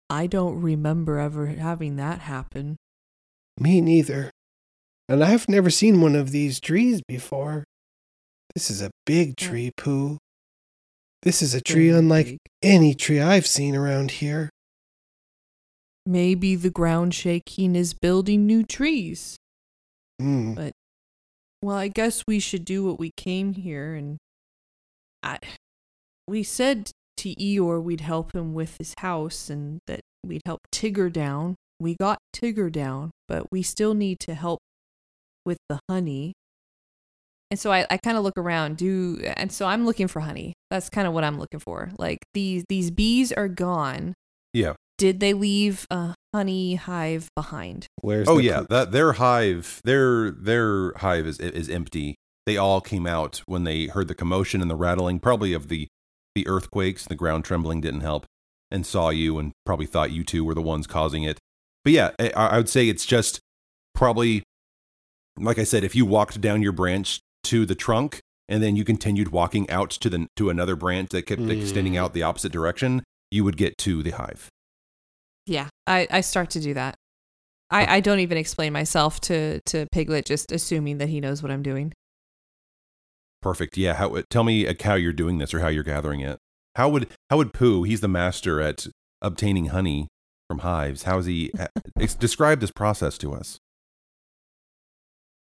[0.09, 2.77] I don't remember ever having that happen.
[3.59, 4.31] Me neither.
[5.07, 7.65] And I've never seen one of these trees before.
[8.55, 9.45] This is a big oh.
[9.45, 10.17] tree, Pooh.
[11.23, 14.49] This is a tree unlike any tree I've seen around here.
[16.05, 19.35] Maybe the ground shaking is building new trees.
[20.19, 20.53] Hmm.
[20.53, 20.73] but
[21.61, 24.17] Well, I guess we should do what we came here and
[25.21, 25.39] I
[26.27, 31.11] we said to Eeyore we'd help him with his house and that we'd help Tigger
[31.11, 31.55] down.
[31.79, 34.59] We got Tigger down, but we still need to help
[35.45, 36.33] with the honey.
[37.51, 40.53] And so I, I kind of look around, do and so I'm looking for honey.
[40.69, 41.91] That's kind of what I'm looking for.
[41.97, 44.13] Like these these bees are gone.
[44.53, 44.73] Yeah.
[44.97, 47.87] Did they leave a honey hive behind?
[48.01, 48.69] Where's Oh the yeah, coop?
[48.69, 52.15] that their hive, their their hive is is empty.
[52.45, 55.87] They all came out when they heard the commotion and the rattling, probably of the
[56.35, 58.25] the earthquakes, the ground trembling didn't help,
[58.71, 61.37] and saw you and probably thought you two were the ones causing it.
[61.83, 63.39] But yeah, I, I would say it's just
[63.95, 64.43] probably,
[65.37, 68.83] like I said, if you walked down your branch to the trunk and then you
[68.83, 71.97] continued walking out to the to another branch that kept extending Mm.
[71.97, 74.49] out the opposite direction, you would get to the hive.
[75.45, 76.95] Yeah, I, I start to do that.
[77.71, 81.51] I, I don't even explain myself to, to Piglet, just assuming that he knows what
[81.51, 81.93] I'm doing.
[83.41, 83.77] Perfect.
[83.77, 83.93] Yeah.
[83.93, 84.21] How?
[84.29, 86.39] Tell me uh, how you're doing this or how you're gathering it.
[86.75, 87.83] How would how would Pooh?
[87.83, 88.87] He's the master at
[89.21, 90.07] obtaining honey
[90.49, 91.03] from hives.
[91.03, 91.51] How is he?
[91.57, 91.67] uh,
[92.19, 93.59] describe this process to us.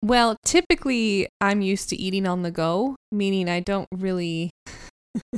[0.04, 4.52] Well, typically I'm used to eating on the go, meaning I don't really.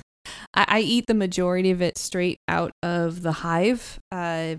[0.53, 3.99] I, I eat the majority of it straight out of the hive.
[4.12, 4.56] Uh,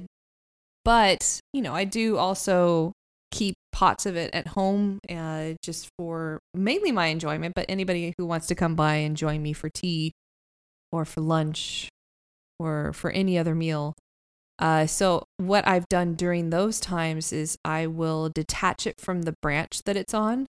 [0.84, 2.92] but, you know, I do also
[3.34, 8.24] keep pots of it at home uh, just for mainly my enjoyment, but anybody who
[8.24, 10.12] wants to come by and join me for tea
[10.92, 11.88] or for lunch
[12.60, 13.92] or for any other meal.
[14.60, 19.34] Uh, so what I've done during those times is I will detach it from the
[19.42, 20.46] branch that it's on,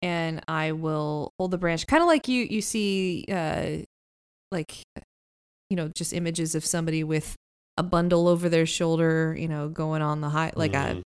[0.00, 3.84] and I will hold the branch, kind of like you you see, uh,
[4.50, 4.82] like,
[5.68, 7.36] you know, just images of somebody with
[7.76, 10.98] a bundle over their shoulder, you know, going on the high, like Mhm.
[10.98, 11.02] a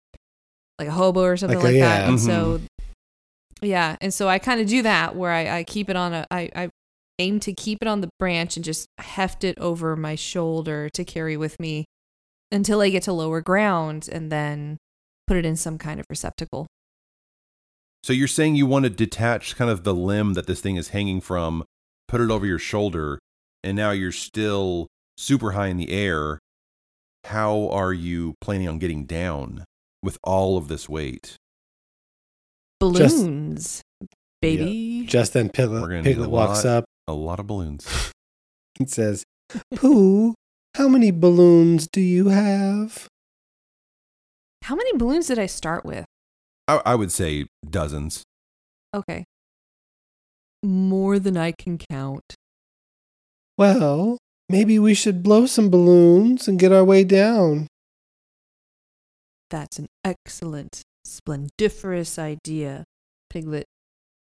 [0.82, 2.00] like a hobo or something Like a- like, yeah.
[2.00, 2.08] that.
[2.08, 3.66] And so, mm-hmm.
[3.66, 6.26] yeah, and so I kind of do that where I, I keep it on a
[6.30, 6.70] I, I
[7.18, 11.04] aim to keep it on the branch and just heft it over my shoulder to
[11.04, 11.84] carry with me
[12.50, 14.78] until I get to lower ground and then
[15.26, 16.66] put it in some kind of receptacle.
[18.02, 20.88] So you're saying you want to detach kind of the limb that this thing is
[20.88, 21.64] hanging from,
[22.08, 23.20] put it over your shoulder,
[23.62, 26.40] and now you're still super high in the air.
[27.24, 29.64] How are you planning on getting down
[30.02, 31.36] with all of this weight?
[32.94, 33.82] Just- Balloons,
[34.40, 35.04] baby.
[35.06, 36.78] Just then Piglet, Piglet walks lot.
[36.78, 37.86] up A lot of balloons.
[38.78, 39.24] and says,
[39.74, 40.34] Pooh,
[40.76, 43.06] how many balloons do you have?
[44.64, 46.04] How many balloons did I start with?
[46.66, 48.22] I, I would say dozens.
[48.94, 49.24] Okay.
[50.62, 52.34] More than I can count.
[53.58, 57.66] Well, maybe we should blow some balloons and get our way down.
[59.52, 62.84] That's an excellent, splendiferous idea,
[63.30, 63.66] Piglet.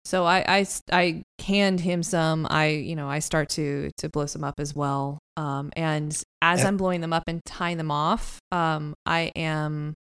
[0.05, 2.47] So I, I, I hand him some.
[2.51, 5.19] I, you know, I start to to blow some up as well.
[5.37, 6.11] Um, and
[6.43, 6.69] as Yeah.
[6.69, 9.95] I'm blowing them up and tying them off, um, I am,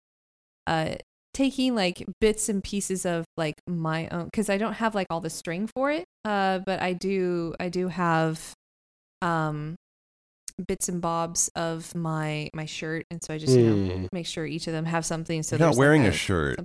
[0.65, 0.95] uh,
[1.33, 5.21] taking like bits and pieces of like my own because I don't have like all
[5.21, 6.03] the string for it.
[6.25, 8.53] Uh, but I do I do have
[9.21, 9.75] um
[10.67, 14.07] bits and bobs of my my shirt, and so I just you know Mm.
[14.13, 15.43] make sure each of them have something.
[15.43, 16.59] So You're not there's, like, wearing a shirt.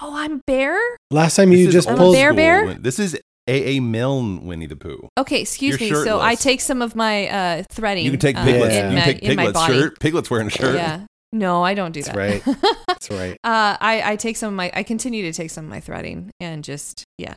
[0.00, 0.78] Oh, I'm bear.
[1.10, 2.16] Last time you This is just I'm a old pulled.
[2.16, 2.74] bear bear?
[2.74, 3.80] This is A.A.
[3.80, 5.08] Milne Winnie the Pooh.
[5.18, 6.04] Okay, excuse You're me.
[6.04, 8.04] So I take some of my uh threading.
[8.04, 8.74] You can take uh, Piglet's.
[8.74, 8.84] Yeah.
[8.86, 9.98] in You my, can take in my Piglet's shirt.
[10.00, 10.74] Piglet's wearing a shirt.
[10.76, 11.04] Yeah.
[11.32, 12.46] No, I don't do That's that.
[12.46, 12.74] right.
[12.88, 13.32] That's right.
[13.44, 16.30] uh, I I take some of my I continue to take some of my threading
[16.40, 17.34] and just yeah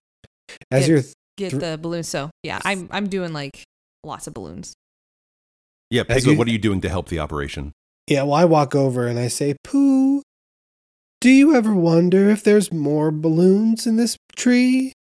[0.69, 0.87] As Yes.
[0.87, 2.07] you're get the balloons.
[2.07, 3.63] So yeah, I'm I'm doing like
[4.03, 4.73] lots of balloons.
[5.91, 7.73] Yeah, As Piglet, you- what are you doing to help the operation?
[8.07, 10.23] Yeah, well, I walk over and I say, Pooh,
[11.19, 14.93] do you ever wonder if there's more balloons in this tree?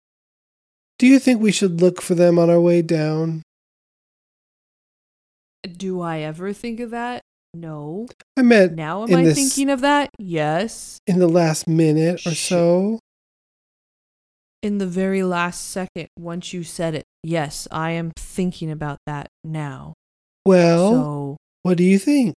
[0.99, 3.43] Do you think we should look for them on our way down?
[5.77, 7.23] Do I ever think of that?
[7.55, 8.07] No.
[8.37, 10.11] I meant Now am I this- thinking of that?
[10.19, 10.99] Yes.
[11.07, 12.99] in the last minute or Sh- so.
[14.63, 19.29] In the very last second, once you said it, yes, I am thinking about that
[19.45, 19.95] now.
[20.49, 22.35] Well, so what do you think?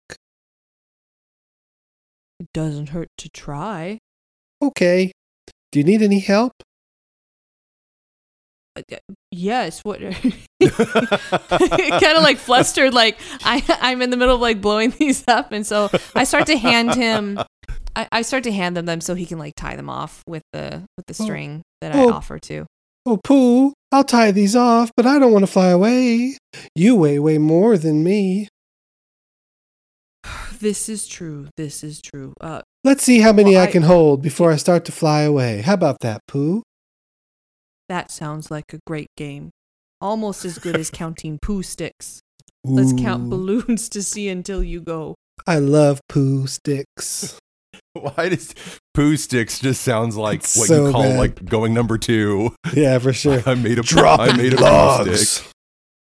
[2.40, 4.00] it doesn't hurt to try.
[4.62, 5.12] Okay.
[5.72, 6.52] Do you need any help?
[8.76, 8.98] Uh, uh,
[9.32, 9.82] Yes.
[9.84, 10.00] What?
[10.62, 15.52] kind of like flustered, like I I'm in the middle of like blowing these up,
[15.52, 17.40] and so I start to hand him.
[17.96, 20.44] I, I start to hand them them so he can like tie them off with
[20.54, 21.24] the with the Oh.
[21.26, 22.10] string that Oh.
[22.10, 22.66] I offer to.
[23.06, 26.38] Oh, Pooh, I'll tie these off, but I don't want to fly away.
[26.76, 28.48] You weigh way more than me.
[30.60, 31.50] This is true.
[31.58, 32.34] This is true.
[32.40, 35.22] Uh, Let's see how many Well, I, I- can hold before I start to fly
[35.24, 35.62] away.
[35.62, 36.64] How about that, Pooh?
[37.90, 39.50] that sounds like a great game.
[40.00, 42.22] Almost as good as counting poo sticks.
[42.64, 45.16] Let's count balloons to see until you go.
[45.46, 47.38] I love Pooh sticks.
[48.16, 48.54] Why does
[48.94, 51.20] poo Sticks just sounds like It's what so you call bad.
[51.20, 52.56] like going number two?
[52.74, 53.42] Yeah, for sure.
[53.46, 55.30] I made a Drop I made a Pooh logs.
[55.30, 55.48] stick.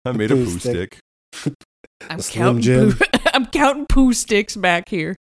[0.04, 0.98] I made a Pooh Pooh stick.
[1.34, 1.54] stick.
[2.10, 2.62] I'm counting.
[2.62, 2.92] Jim.
[2.92, 5.16] Poo, I'm counting poo sticks back here.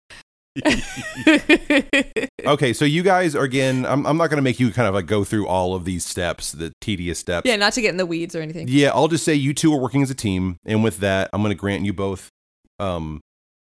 [2.46, 3.86] Okay, so you guys are again.
[3.86, 6.06] I'm, I'm not going to make you kind of like go through all of these
[6.06, 7.48] steps, the tedious steps.
[7.48, 8.68] yeah, not to get in the weeds or anything.
[8.68, 11.42] Yeah, I'll just say you two are working as a team, and with that, I'm
[11.42, 12.30] going to grant you both,
[12.80, 13.22] um,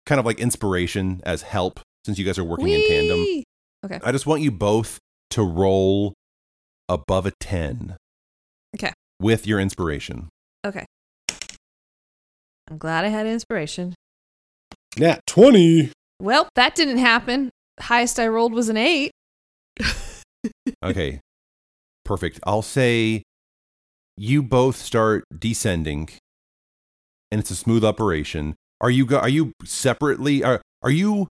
[0.05, 3.43] kind of like inspiration as help since you guys are working in tandem.
[3.83, 3.99] Okay.
[4.03, 4.99] I just want you both
[5.31, 6.13] to roll
[6.87, 7.97] above a ten.
[8.75, 8.93] Okay.
[9.19, 10.29] With your inspiration.
[10.65, 10.85] Okay.
[12.69, 13.93] I'm glad I had inspiration.
[14.97, 15.91] Nat 20.
[16.21, 17.49] Well, that didn't happen.
[17.79, 19.11] Highest I rolled was an eight.
[20.83, 21.19] Okay.
[22.03, 22.39] Perfect.
[22.43, 23.23] I'll say
[24.15, 26.09] you both start descending
[27.31, 28.53] and it's a smooth operation.
[28.79, 31.27] Are you go- are you separately are are you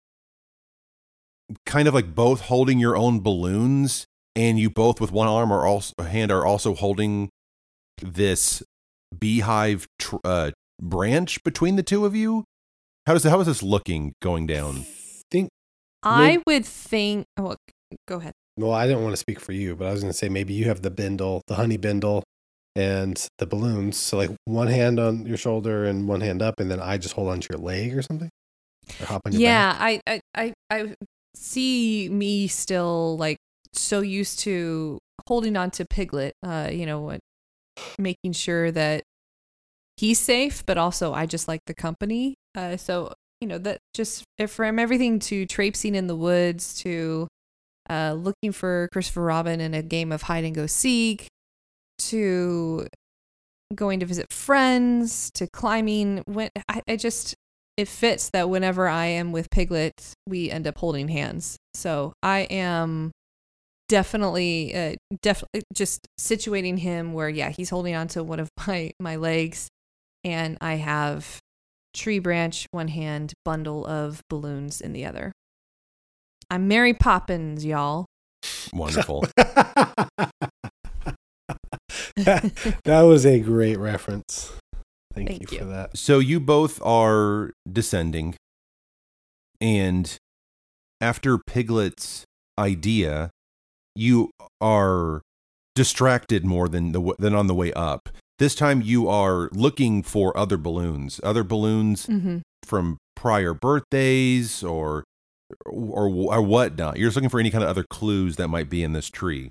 [1.65, 5.65] kind of like both holding your own balloons and you both with one arm or
[5.65, 7.29] also hand are also holding
[8.01, 8.61] this
[9.17, 12.43] beehive tr- uh, branch between the two of you?
[13.05, 14.85] How does how is this looking going down?
[15.31, 15.49] Think.
[16.03, 17.25] I Maybe- would think.
[17.37, 17.55] Oh,
[18.07, 18.33] go ahead.
[18.57, 20.53] Well, I didn't want to speak for you, but I was going to say maybe
[20.53, 22.23] you have the bindle, the honey bindle,
[22.75, 23.97] and the balloons.
[23.97, 27.15] So, like one hand on your shoulder and one hand up, and then I just
[27.15, 28.29] hold onto your leg or something?
[29.01, 30.01] Or hop on your Yeah, back?
[30.05, 30.93] I, I, I, I
[31.39, 33.37] see me still like
[33.73, 36.33] so used to holding on to Piglet.
[36.43, 37.19] Uh, you know what,
[37.97, 39.03] making sure that
[39.97, 42.35] he's safe, but also I just like the company.
[42.55, 47.27] Uh, so you know that just if from everything to traipsing in the woods to
[47.89, 51.27] uh, looking for Christopher Robin in a game of hide and go seek
[51.99, 52.87] to
[53.73, 57.35] going to visit friends to climbing when I, I just
[57.79, 61.55] it fits that whenever I am with Piglet, we end up holding hands.
[61.73, 63.11] So I am
[63.87, 68.91] definitely, uh, definitely just situating him where, yeah, he's holding on to one of my
[68.99, 69.69] my legs,
[70.25, 71.39] and I have
[71.93, 75.31] tree branch one hand, bundle of balloons in the other.
[76.51, 78.07] I'm Mary Poppins, y'all.
[78.73, 79.23] Wonderful.
[82.17, 84.51] that was a great reference.
[85.13, 85.57] Thank, Thank you, you.
[85.59, 85.97] for that.
[85.97, 88.35] So you both are descending,
[89.59, 90.15] and
[91.01, 92.25] after Piglet's
[92.57, 93.31] idea,
[93.95, 94.31] you
[94.61, 95.21] are
[95.75, 98.09] distracted more than the than on the way up.
[98.37, 102.37] This time, you are looking for other balloons, other balloons Mm-hmm.
[102.63, 105.03] from prior birthdays or
[105.65, 106.97] or or whatnot.
[106.97, 109.49] You're just looking for any kind of other clues that might be in this tree.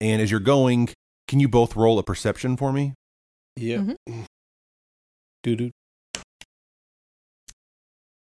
[0.00, 0.90] And as you're going,
[1.28, 2.94] can you both roll a perception for me?
[3.56, 3.78] Yeah.
[4.08, 4.24] Mhm.
[5.42, 5.70] Doo doo.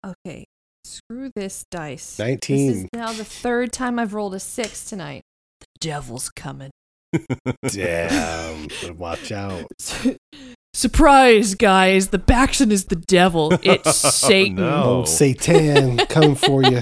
[0.06, 0.46] Okay.
[0.84, 2.20] Screw this dice.
[2.20, 2.68] 19.
[2.68, 5.24] This is now the third time I've rolled a six tonight.
[5.62, 6.72] The devil's coming.
[7.68, 8.68] Damn.
[8.98, 9.66] Watch out.
[10.74, 12.10] Surprise, guys!
[12.10, 13.58] The Backson is the devil.
[13.64, 14.56] It's Satan.
[14.56, 14.84] no.
[15.02, 16.82] Oh, Satan coming for you.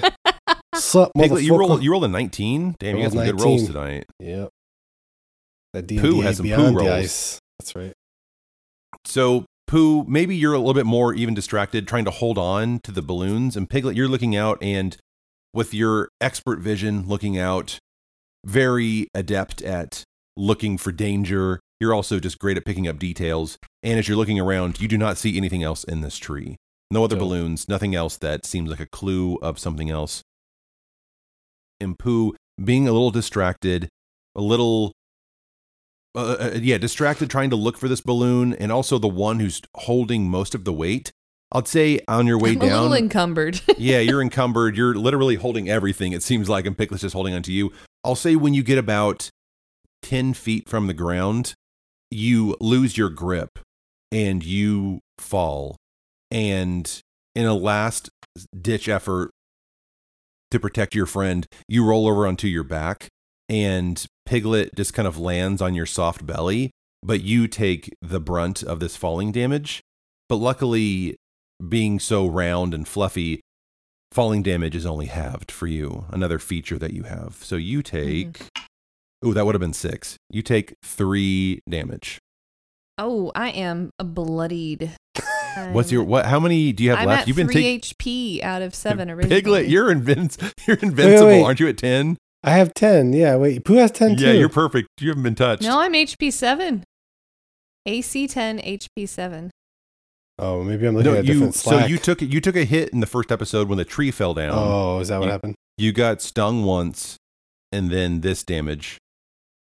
[0.73, 1.83] Sup, Piglet, you roll motherfucker?
[1.83, 2.75] you rolled a 19?
[2.79, 4.05] Damn, you got some Rolled good rolls tonight.
[4.19, 4.49] Yep.
[5.73, 6.89] That D&D has some poo beyond the rolls.
[6.89, 7.39] ice.
[7.59, 7.93] That's right.
[9.05, 12.91] So, Pooh, maybe you're a little bit more even distracted trying to hold on to
[12.91, 13.55] the balloons.
[13.55, 14.97] And Piglet, you're looking out and
[15.53, 17.79] with your expert vision looking out,
[18.45, 20.03] very adept at
[20.35, 21.59] looking for danger.
[21.79, 23.57] You're also just great at picking up details.
[23.81, 26.57] And as you're looking around, you do not see anything else in this tree.
[26.89, 27.23] No other Dope.
[27.23, 30.21] balloons, nothing else that seems like a clue of something else.
[31.79, 33.89] And Pooh, being a little distracted,
[34.35, 34.93] a little
[36.15, 39.61] uh, uh, yeah, distracted trying to look for this balloon, and also the one who's
[39.75, 41.11] holding most of the weight.
[41.51, 43.61] I'd say on your way I'm a little down, encumbered.
[43.77, 44.75] yeah, you're encumbered.
[44.75, 46.11] You're literally holding everything.
[46.11, 47.71] It seems like, and Piglet's just holding onto you.
[48.03, 49.29] I'll say when you get about
[50.01, 51.53] ten feet from the ground,
[52.09, 53.59] you lose your grip
[54.11, 55.77] and you fall.
[56.29, 57.01] And
[57.35, 58.09] in a last
[58.59, 59.31] ditch effort
[60.51, 63.09] to protect your friend, you roll over onto your back,
[63.49, 66.71] and Piglet just kind of lands on your soft belly,
[67.01, 69.81] but you take the brunt of this falling damage.
[70.29, 71.15] But luckily,
[71.67, 73.41] being so round and fluffy,
[74.11, 76.05] falling damage is only halved for you.
[76.09, 77.35] Another feature that you have.
[77.41, 78.47] So you take.
[79.23, 80.17] Oh, that would have been six.
[80.29, 82.19] You take three damage.
[82.97, 84.91] oh, I am a bloodied.
[85.71, 86.25] What's your what?
[86.25, 87.21] How many do you have I'm left?
[87.23, 89.35] at You've been three taking HP out of seven originally.
[89.41, 89.67] Piglet.
[89.67, 91.43] You're invin- You're invincible, wait.
[91.43, 91.67] aren't you?
[91.67, 92.17] At ten.
[92.43, 93.13] I have 10.
[93.13, 93.63] Yeah, wait.
[93.63, 94.25] Pooh has 10 too.
[94.25, 94.89] Yeah, you're perfect.
[94.99, 95.63] You haven't been touched.
[95.63, 96.83] no, I'm HP seven.
[97.85, 99.51] AC ten, HP seven.
[100.39, 101.33] Oh, maybe I'm looking No, at you.
[101.33, 104.09] different So you took you took a hit in the first episode when the tree
[104.09, 104.51] fell down.
[104.53, 105.55] Oh, is that what You- happened?
[105.77, 107.17] You got stung once,
[107.71, 108.97] and then this damage.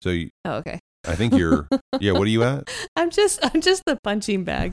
[0.02, 0.78] So you, Oh, okay.
[1.06, 1.68] I think you're.
[2.00, 2.12] yeah.
[2.12, 2.68] What are you at?
[2.96, 4.72] I'm just I'm just the punching bag.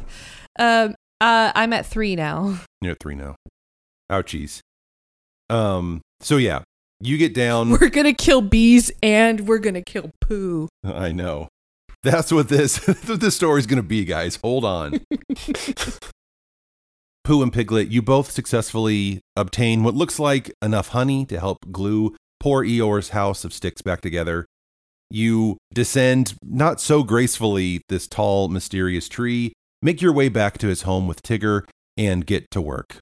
[0.57, 2.59] Um uh I'm at three now.
[2.81, 3.35] You're at three now.
[4.11, 4.59] Ouchies.
[5.49, 6.01] Um.
[6.21, 6.63] So yeah,
[7.01, 7.71] you get down.
[7.71, 10.69] We're gonna kill bees and we're gonna kill poo.
[10.83, 11.49] I know.
[12.03, 14.37] That's what this that's what this story's gonna be, guys.
[14.37, 15.01] Hold on.
[17.23, 22.15] Pooh and Piglet, you both successfully obtain what looks like enough honey to help glue
[22.39, 24.45] poor Eeyore's house of sticks back together.
[25.09, 30.83] You descend not so gracefully this tall, mysterious tree, make your way back to his
[30.83, 31.63] home with Tigger,
[31.97, 32.97] and get to work.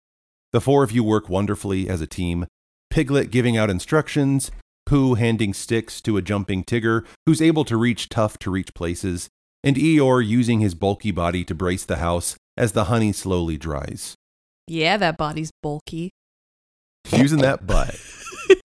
[0.54, 2.46] The four of you work wonderfully as a team,
[2.94, 4.52] Piglet giving out instructions,
[4.86, 9.30] Pooh handing sticks to a jumping Tigger who's able to reach tough to reach places,
[9.64, 14.14] and Eeyore using his bulky body to brace the house as the honey slowly dries.
[14.68, 16.12] Yeah, that body's bulky.
[17.12, 18.00] Using that butt.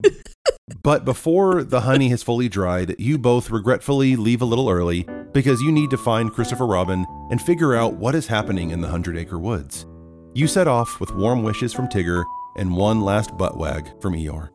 [0.83, 5.63] but before the honey has fully dried, you both regretfully leave a little early because
[5.63, 9.17] you need to find Christopher Robin and figure out what is happening in the Hundred
[9.17, 9.87] Acre Woods.
[10.35, 12.25] You set off with warm wishes from Tigger
[12.55, 14.49] and one last butt wag from Eeyore.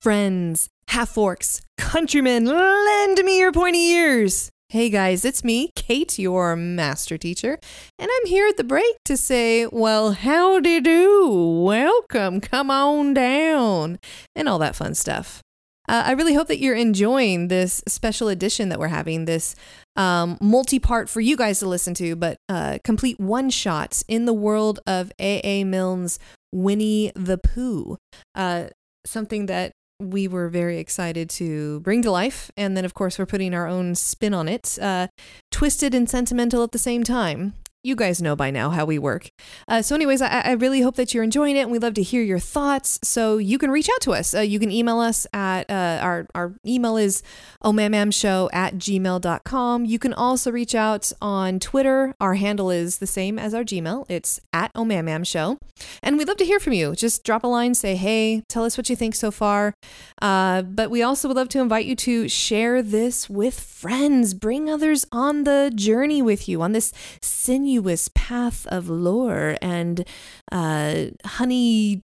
[0.00, 4.50] Friends, half orcs, countrymen, lend me your pointy ears.
[4.70, 7.58] Hey guys, it's me, Kate, your master teacher,
[7.98, 13.98] and I'm here at the break to say, well, howdy do, welcome, come on down,
[14.36, 15.42] and all that fun stuff.
[15.88, 19.54] Uh, I really hope that you're enjoying this special edition that we're having, this
[19.96, 24.26] um, multi part for you guys to listen to, but uh, complete one shots in
[24.26, 25.64] the world of A.A.
[25.64, 26.18] Milne's
[26.52, 27.96] Winnie the Pooh.
[28.34, 28.66] Uh,
[29.06, 32.50] something that we were very excited to bring to life.
[32.56, 35.08] And then, of course, we're putting our own spin on it, uh,
[35.50, 37.54] twisted and sentimental at the same time.
[37.84, 39.30] You guys know by now how we work.
[39.68, 42.02] Uh, so, anyways, I, I really hope that you're enjoying it, and we'd love to
[42.02, 42.98] hear your thoughts.
[43.04, 44.34] So, you can reach out to us.
[44.34, 47.22] Uh, you can email us at uh, our our email is
[47.62, 49.84] omamamshow at gmail.com.
[49.84, 52.16] You can also reach out on Twitter.
[52.20, 54.06] Our handle is the same as our Gmail.
[54.08, 55.58] It's at omamamshow,
[56.02, 56.96] and we'd love to hear from you.
[56.96, 59.72] Just drop a line, say hey, tell us what you think so far.
[60.20, 64.34] Uh, but we also would love to invite you to share this with friends.
[64.34, 67.67] Bring others on the journey with you on this sinuous
[68.14, 70.04] path of lore and
[70.50, 72.02] uh, honey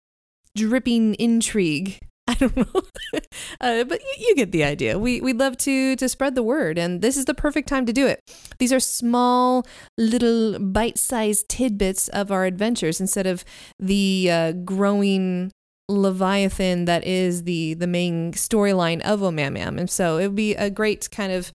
[0.56, 2.00] dripping intrigue.
[2.28, 2.82] I don't know,
[3.60, 4.98] uh, but you, you get the idea.
[4.98, 7.92] We we'd love to to spread the word, and this is the perfect time to
[7.92, 8.22] do it.
[8.60, 13.44] These are small, little bite-sized tidbits of our adventures instead of
[13.78, 15.52] the uh, growing
[15.90, 20.70] leviathan that is the the main storyline of Omamam, and so it would be a
[20.70, 21.52] great kind of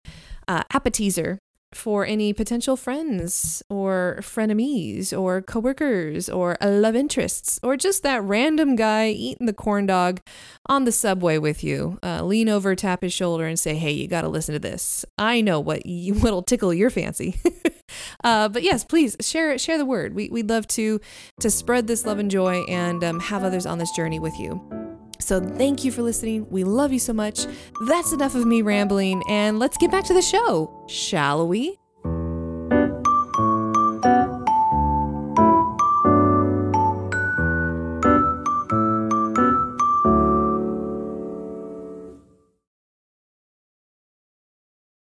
[0.49, 1.39] uh, appetizer
[1.73, 8.75] for any potential friends or frenemies or coworkers or love interests or just that random
[8.75, 10.21] guy eating the corn dog
[10.67, 11.99] on the subway with you.
[12.03, 15.05] Uh, lean over, tap his shoulder, and say, "Hey, you got to listen to this.
[15.19, 17.41] I know what you, what'll tickle your fancy."
[18.25, 20.15] uh, but yes, please share share the word.
[20.15, 21.01] We we'd love to
[21.41, 24.88] to spread this love and joy and um, have others on this journey with you.
[25.21, 26.47] So thank you for listening.
[26.51, 27.47] We love you so much.
[27.87, 31.79] That's enough of me rambling, and let's get back to the show, shall we?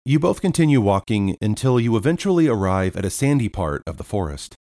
[0.07, 4.53] You both continue walking until you eventually arrive at a sandy part of the forest.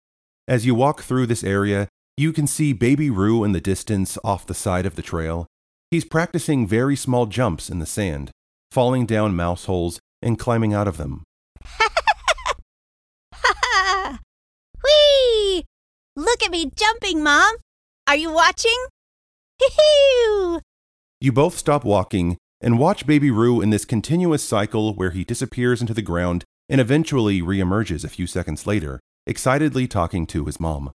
[0.48, 4.46] As you walk through this area, you can see Baby Roo in the distance off
[4.46, 5.48] the side of the trail.
[5.90, 8.32] He's practicing very small jumps in the sand,
[8.72, 11.24] falling down mouse holes and climbing out of them.
[11.66, 12.54] Ha ha ha!
[13.34, 14.20] Ha ha!
[14.84, 15.66] Whee!
[16.16, 17.56] Look at me jumping, Mom.
[18.08, 18.86] Are you watching?
[19.60, 20.60] Hee-hee!
[21.20, 25.82] You both stop walking and watch Baby Roo in this continuous cycle where he disappears
[25.82, 30.92] into the ground and eventually reemerges a few seconds later, excitedly talking to his mom.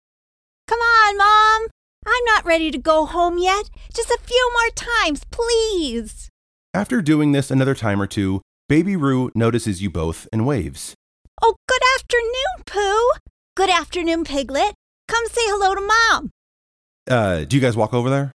[2.07, 2.34] Come on, Mom.
[2.34, 3.70] I'm not ready to go home yet.
[3.94, 6.28] Just a few more times, please.
[6.72, 10.94] After doing this another time or two, Baby Roo notices you both and waves.
[11.42, 13.11] Oh, good afternoon, Pooh.
[13.57, 14.74] Good afternoon, Piglet.
[15.09, 16.30] Come say hello to Mom.
[17.09, 18.32] Uh, do you guys walk over there?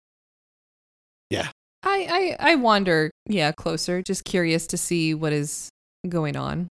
[1.89, 5.71] I, I I wander, yeah, closer, just curious to see what is
[6.09, 6.67] going on.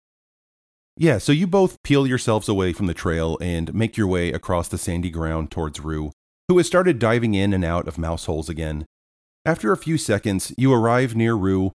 [0.96, 4.68] Yeah, so you both peel yourselves away from the trail and make your way across
[4.68, 6.12] the sandy ground towards Roo,
[6.52, 8.84] who has started diving in and out of mouse holes again.
[9.46, 11.72] After a few seconds, you arrive near Roo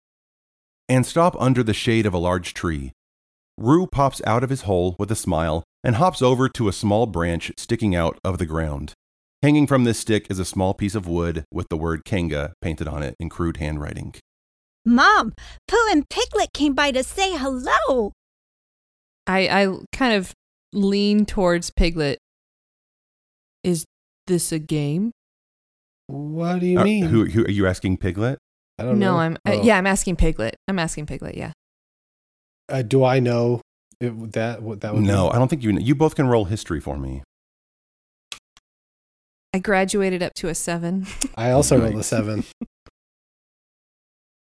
[0.86, 2.92] and stop under the shade of a large tree.
[3.56, 7.06] Roo pops out of his hole with a smile and hops over to a small
[7.06, 8.92] branch sticking out of the ground.
[9.42, 12.86] Hanging from this stick is a small piece of wood with the word Kanga painted
[12.86, 14.14] on it in crude handwriting.
[14.84, 15.32] Mom,
[15.66, 18.12] Pooh and Piglet came by to say hello.
[19.26, 20.34] I I kind of
[20.74, 22.18] lean towards Piglet.
[23.64, 23.86] Is
[24.26, 25.12] this a game?
[26.08, 27.06] What do you Uh, mean?
[27.06, 28.38] who, who are you asking, Piglet?
[28.78, 29.18] I don't no, know.
[29.18, 29.62] I'm uh, Oh.
[29.62, 30.54] yeah, I'm asking Piglet.
[30.68, 31.36] I'm asking Piglet.
[31.36, 31.52] Yeah.
[32.68, 33.60] Uh, do I know
[34.00, 35.34] it, that what that would No, be?
[35.34, 35.72] I don't think you.
[35.78, 37.22] You both can roll history for me.
[39.54, 41.06] I graduated up to a seven.
[41.36, 42.44] I also rolled a seven.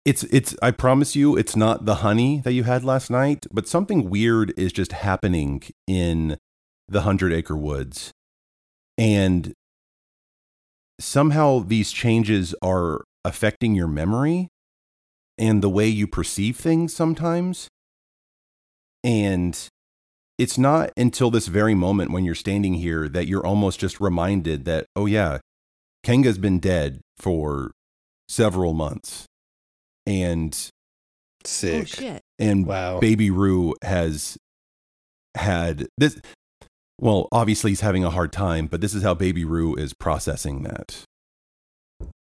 [0.03, 0.55] It's it's.
[0.61, 4.53] I promise you, it's not the honey that you had last night, but something weird
[4.57, 6.37] is just happening in
[6.87, 8.11] the Hundred Acre Woods,
[8.97, 9.53] and
[10.99, 14.47] somehow these changes are affecting your memory
[15.37, 17.67] and the way you perceive things sometimes.
[19.03, 19.57] And
[20.37, 24.65] it's not until this very moment when you're standing here that you're almost just reminded
[24.65, 25.39] that, oh, yeah,
[26.03, 27.71] Kanga's been dead for
[28.27, 29.25] several months.
[30.05, 30.55] And
[31.43, 31.81] Sick.
[31.81, 32.21] Oh shit.
[32.39, 32.99] and Wow.
[32.99, 34.37] Baby Roo has
[35.35, 36.19] had this.
[36.99, 40.63] Well, obviously he's having a hard time, but this is how Baby Roo is processing
[40.63, 41.03] that.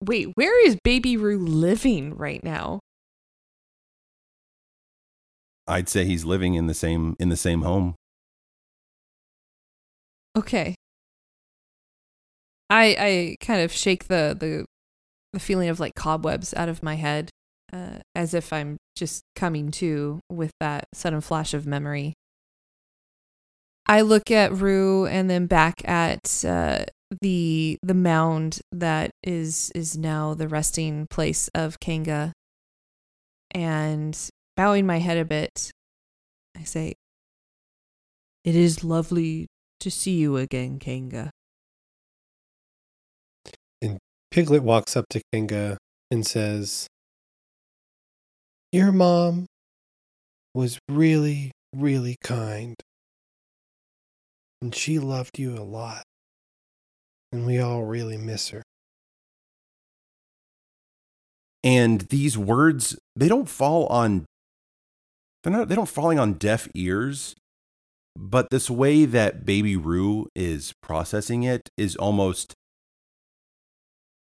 [0.04, 2.80] Wait, where is Baby Roo living right now?
[5.68, 7.94] I'd say he's living in the same in the same home.
[10.36, 10.74] Okay.
[12.68, 14.64] I I kind of shake the the
[15.32, 17.30] the feeling of like cobwebs out of my head,
[17.72, 22.14] uh, as if I'm just coming to with that sudden flash of memory.
[23.86, 26.86] I look at Roo and then back at uh,
[27.20, 32.32] the the mound that is is now the resting place of Kanga,
[33.52, 34.18] and
[34.56, 35.70] bowing my head a bit,
[36.56, 36.94] I say,
[38.44, 39.46] "It is lovely
[39.80, 41.30] to see you again, Kanga."
[43.80, 43.98] And
[44.30, 45.78] Piglet walks up to Kanga
[46.10, 46.86] and says,
[48.72, 49.46] Your mom
[50.54, 52.74] was really, really kind.
[54.66, 56.02] And she loved you a lot.
[57.30, 58.64] And we all really miss her.
[61.62, 64.24] And these words, they don't fall on
[65.44, 67.36] they're not they don't falling on deaf ears,
[68.16, 72.52] but this way that Baby Roo is processing it is almost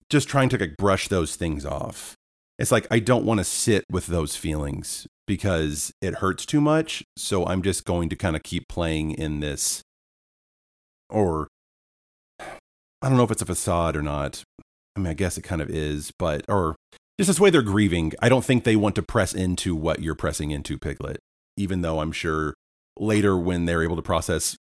[0.10, 2.16] just trying to like brush those things off.
[2.58, 7.04] It's like I don't want to sit with those feelings because it hurts too much,
[7.16, 9.84] so I'm just going to kind of keep playing in this
[11.14, 11.47] or
[12.39, 14.43] I don't know if it's a facade or not.
[14.95, 16.76] I mean, I guess it kind of is, but or
[17.20, 18.14] just this way they're grieving.
[18.22, 21.18] I don't think they want to press into what you're pressing into, Piglet.
[21.57, 22.53] Even though I'm sure
[22.99, 24.55] later when they're able to process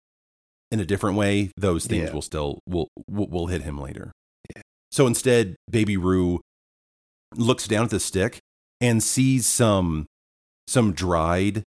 [0.70, 2.14] in a different way, those things Yeah.
[2.14, 4.12] will still will, will will hit him later.
[4.90, 6.40] So instead, Baby Roo
[7.34, 8.38] looks down at the stick
[8.80, 10.06] and sees some
[10.66, 11.62] some dried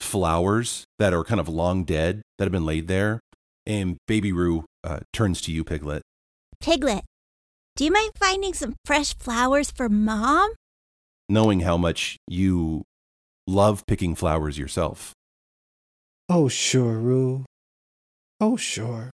[0.00, 3.20] flowers that are kind of long dead that have been laid there.
[3.66, 6.02] And Baby Roo uh, turns to you, Piglet.
[6.60, 7.04] Piglet,
[7.76, 10.52] do you mind finding some fresh flowers for Mom?
[11.30, 12.82] knowing how much you
[13.46, 15.14] love picking flowers yourself.
[16.28, 17.46] Oh, sure, Roo.
[18.40, 19.10] Oh, sure.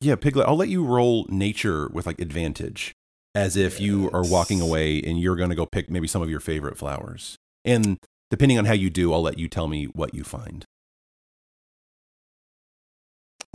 [0.00, 2.92] Yeah, Piglet, I'll let you roll nature with like advantage
[3.34, 6.30] as if you are walking away and you're going to go pick maybe some of
[6.30, 7.36] your favorite flowers.
[7.64, 7.98] And
[8.30, 10.64] depending on how you do, I'll let you tell me what you find.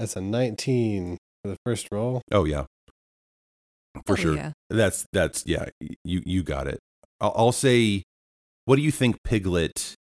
[0.02, 2.24] That's a 19 for the first roll.
[2.32, 2.66] Oh yeah.
[4.08, 4.36] For Oh, sure.
[4.36, 4.52] yeah.
[4.68, 5.66] That's that's yeah,
[6.04, 6.80] you you got it.
[7.20, 8.02] I'll, I'll say
[8.66, 9.94] what do you think Piglet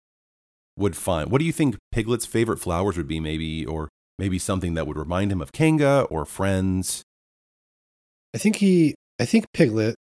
[0.78, 1.30] would find?
[1.30, 4.96] What do you think Piglet's favorite flowers would be maybe or maybe something that would
[4.98, 7.04] remind him of Kanga or friends?
[8.34, 9.96] I think he, I think Piglet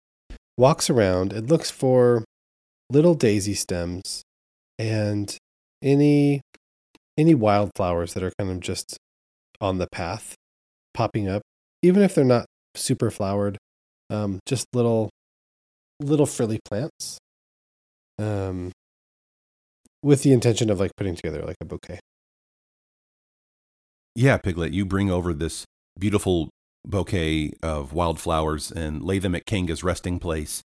[0.58, 2.24] walks around and looks for
[2.90, 4.22] little daisy stems
[4.78, 5.36] and
[5.82, 6.40] any
[7.18, 8.96] any wildflowers that are kind of just
[9.62, 10.36] on the path
[10.94, 11.42] popping up
[11.82, 12.46] even if they're not
[12.76, 13.58] super flowered
[14.10, 15.10] um just little
[16.00, 17.18] little frilly plants
[18.18, 18.72] um
[20.02, 22.00] with the intention of like putting together like a bouquet
[24.16, 25.66] Yeah, Piglet, you bring over this
[25.98, 26.50] beautiful
[26.86, 30.62] bouquet of wildflowers and lay them at Kanga's resting place.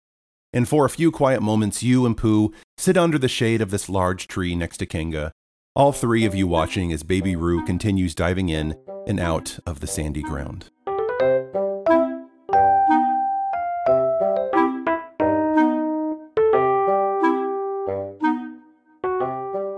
[0.52, 3.88] And for a few quiet moments, you and Pooh sit under the shade of this
[3.88, 5.32] large tree next to Kanga,
[5.78, 8.74] all three of you watching as Baby Roo continues diving in
[9.06, 10.70] and out of the sandy ground.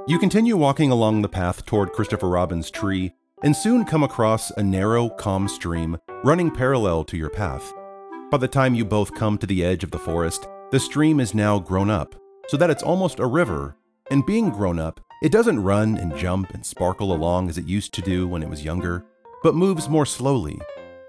[0.09, 4.63] You continue walking along the path toward Christopher Robin's tree and soon come across a
[4.63, 7.75] narrow, calm stream running parallel to your path.
[8.31, 11.35] By the time you both come to the edge of the forest, the stream is
[11.35, 12.15] now grown up,
[12.49, 13.77] so that it's almost a river.
[14.11, 17.93] And being grown up, it doesn't run and jump and sparkle along as it used
[17.95, 19.05] to do when it was younger,
[19.43, 20.59] but moves more slowly,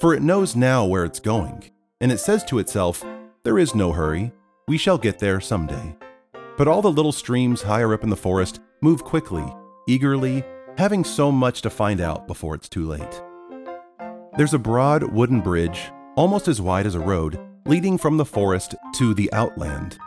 [0.02, 3.06] for it knows now where it's going, and it says to itself,
[3.44, 4.34] There is no hurry,
[4.68, 5.96] we shall get there someday.
[6.58, 9.46] But all the little streams higher up in the forest move quickly,
[9.88, 10.44] eagerly,
[10.78, 13.22] having so much to find out before it's too late.
[14.38, 18.76] There's a broad wooden bridge, almost as wide as a road, leading from the forest
[18.96, 19.98] to the outland.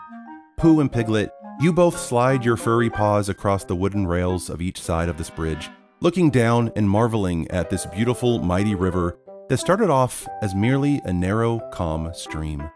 [0.58, 1.30] Pooh and Piglet,
[1.60, 5.30] you both slide your furry paws across the wooden rails of each side of this
[5.30, 11.00] bridge, looking down and marveling at this beautiful, mighty river that started off as merely
[11.04, 12.70] a narrow, calm stream.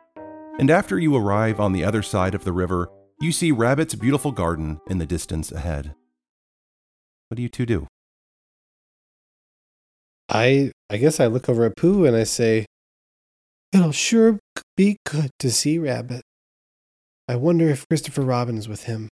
[0.58, 2.88] And after you arrive on the other side of the river,
[3.20, 5.94] you see Rabbit's beautiful garden in the distance ahead.
[7.28, 7.86] What do you two do?
[10.28, 12.66] I I guess I look over at Pooh and I say,
[13.72, 14.38] "It'll sure
[14.76, 16.22] be good to see Rabbit.
[17.28, 19.08] I wonder if Christopher Robin's with him."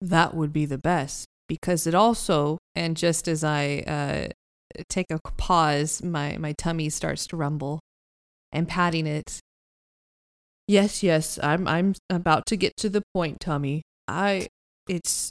[0.00, 4.28] That would be the best because it also, and just as I uh,
[4.88, 7.80] take a pause, my, my tummy starts to rumble
[8.52, 9.40] and patting it.
[10.66, 13.82] Yes, yes, I'm I'm about to get to the point, tummy.
[14.08, 14.48] I
[14.88, 15.30] it's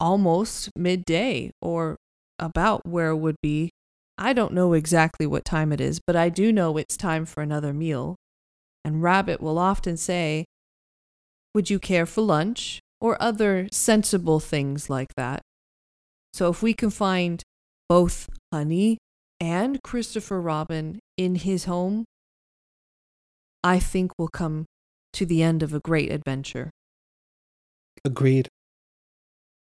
[0.00, 1.96] almost midday or
[2.38, 3.70] about where it would be.
[4.16, 7.40] I don't know exactly what time it is, but I do know it's time for
[7.40, 8.16] another meal.
[8.88, 10.46] And Rabbit will often say,
[11.54, 12.80] Would you care for lunch?
[13.02, 15.42] Or other sensible things like that.
[16.32, 17.42] So if we can find
[17.86, 18.96] both Honey
[19.38, 22.06] and Christopher Robin in his home,
[23.62, 24.64] I think we'll come
[25.12, 26.70] to the end of a great adventure.
[28.06, 28.48] Agreed.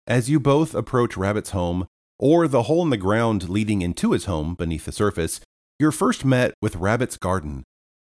[0.05, 1.87] As you both approach Rabbit's home,
[2.19, 5.41] or the hole in the ground leading into his home beneath the surface,
[5.79, 7.63] you're first met with Rabbit's garden,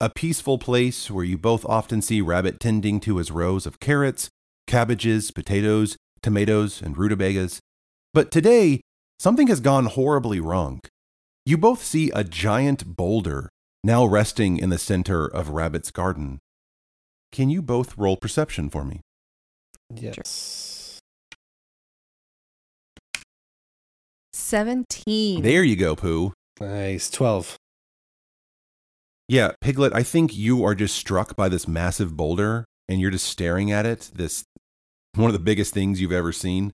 [0.01, 4.29] a peaceful place where you both often see Rabbit tending to his rows of carrots,
[4.67, 7.59] cabbages, potatoes, tomatoes, and rutabagas.
[8.13, 8.81] But today,
[9.19, 10.81] something has gone horribly wrong.
[11.45, 13.49] You both see a giant boulder
[13.83, 16.39] now resting in the center of Rabbit's garden.
[17.31, 19.01] Can you both roll perception for me?
[19.93, 20.99] Yes.
[24.33, 25.41] 17.
[25.41, 26.33] There you go, Pooh.
[26.59, 27.09] Nice.
[27.09, 27.57] 12.
[29.27, 33.27] Yeah, Piglet, I think you are just struck by this massive boulder and you're just
[33.27, 34.11] staring at it.
[34.13, 34.43] This
[35.15, 36.71] one of the biggest things you've ever seen.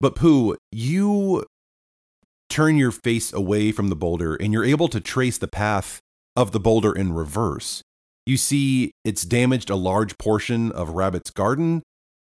[0.00, 1.44] But Pooh, you
[2.48, 6.00] turn your face away from the boulder and you're able to trace the path
[6.34, 7.82] of the boulder in reverse.
[8.26, 11.82] You see it's damaged a large portion of Rabbit's garden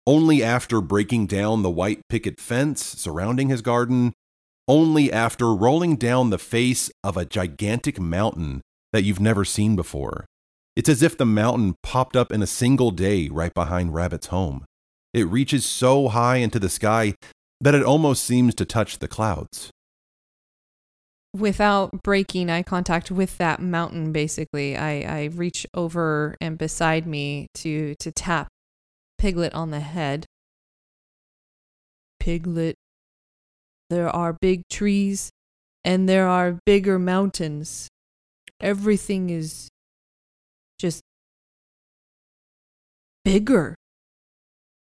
[0.06, 4.14] only after breaking down the white picket fence surrounding his garden,
[4.66, 8.62] only after rolling down the face of a gigantic mountain
[8.92, 10.26] that you've never seen before.
[10.76, 14.64] It's as if the mountain popped up in a single day right behind Rabbit's home.
[15.12, 17.14] It reaches so high into the sky
[17.60, 19.70] that it almost seems to touch the clouds.
[21.36, 27.46] Without breaking eye contact with that mountain, basically, I, I reach over and beside me
[27.54, 28.48] to, to tap
[29.18, 30.24] Piglet on the head.
[32.18, 32.74] Piglet,
[33.90, 35.30] there are big trees
[35.84, 37.88] and there are bigger mountains.
[38.60, 39.68] Everything is
[40.78, 41.00] just
[43.24, 43.74] bigger.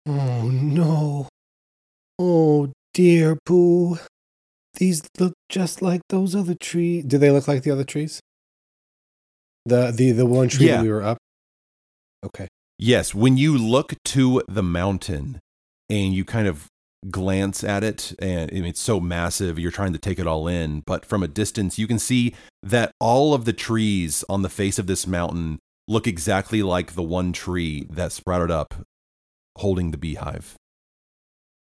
[0.08, 1.28] Oh no.
[2.20, 3.98] Oh dear Pooh.
[4.76, 7.06] These look just like those other trees.
[7.06, 8.20] Do they look like the other trees?
[9.66, 10.78] The the the one tree Yeah.
[10.78, 11.18] that we were up.
[12.24, 12.48] Okay.
[12.78, 15.40] Yes, when you look to the mountain
[15.90, 16.68] and you kind of
[17.10, 20.48] glance at it, and I mean, it's so massive, you're trying to take it all
[20.48, 20.82] in.
[20.86, 22.34] But from a distance, you can see
[22.66, 27.04] that all of the trees on the face of this mountain look exactly like the
[27.04, 28.74] one tree that sprouted up
[29.58, 30.56] holding the beehive.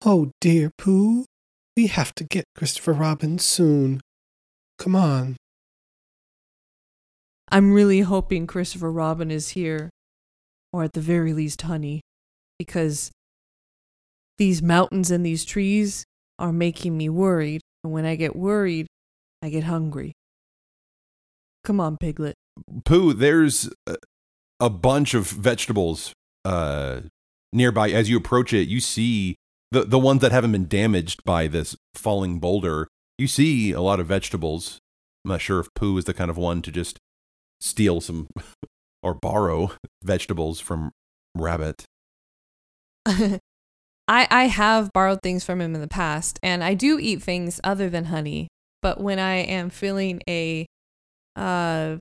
[0.04, 1.24] Oh dear Pooh.
[1.74, 4.02] We have to get Christopher Robin soon.
[4.78, 5.36] Come on.
[7.50, 9.88] I'm really hoping Christopher Robin is here,
[10.72, 12.02] or at the very least, Honey,
[12.58, 13.10] because
[14.36, 16.04] these mountains and these trees
[16.38, 17.62] are making me worried.
[17.82, 18.86] And when I get worried,
[19.42, 20.12] I get hungry.
[21.64, 22.34] Come on, Piglet.
[22.84, 23.70] Pooh, there's
[24.60, 26.12] a- bunch of vegetables
[26.44, 27.00] uh,
[27.52, 27.90] nearby.
[27.90, 29.36] As you approach it, you see
[29.70, 32.88] the the ones that haven't been damaged by this falling boulder.
[33.18, 34.78] You see a lot of vegetables.
[35.24, 36.98] I'm not sure if Pooh is the kind of one to just
[37.60, 38.26] steal some
[39.02, 40.90] or borrow vegetables from
[41.34, 41.84] Rabbit.
[43.06, 43.40] I
[44.08, 47.88] I have borrowed things from him in the past, and I do eat things other
[47.88, 48.48] than honey.
[48.80, 50.66] But when I am feeling a,
[51.36, 51.96] uh,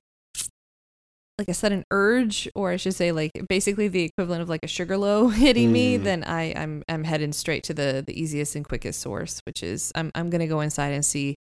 [1.38, 4.68] like a sudden urge, or I should say, like basically the equivalent of like a
[4.68, 6.04] sugar low hitting me, Mm.
[6.04, 9.92] then I I'm I'm heading straight to the the easiest and quickest source, which is
[9.94, 11.34] I'm I'm gonna go inside and see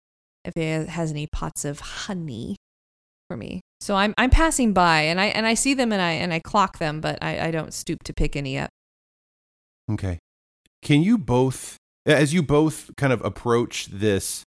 [0.46, 2.56] if it has any pots of honey
[3.30, 3.62] for me.
[3.82, 6.40] So I'm I'm passing by, and I and I see them, and I and I
[6.40, 8.70] clock them, but I I don't stoop to pick any up.
[9.92, 10.20] Okay.
[10.82, 14.44] Can you both, as you both kind of approach this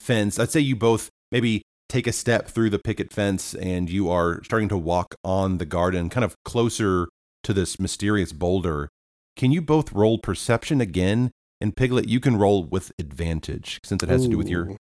[0.00, 4.10] fence, I'd say you both maybe take a step through the picket fence and you
[4.10, 7.08] are starting to walk on the garden, kind of closer
[7.44, 8.88] to this mysterious boulder.
[9.36, 11.30] Can you both roll perception again?
[11.60, 14.76] And Piglet, you can roll with advantage since it has to do with your Ooh.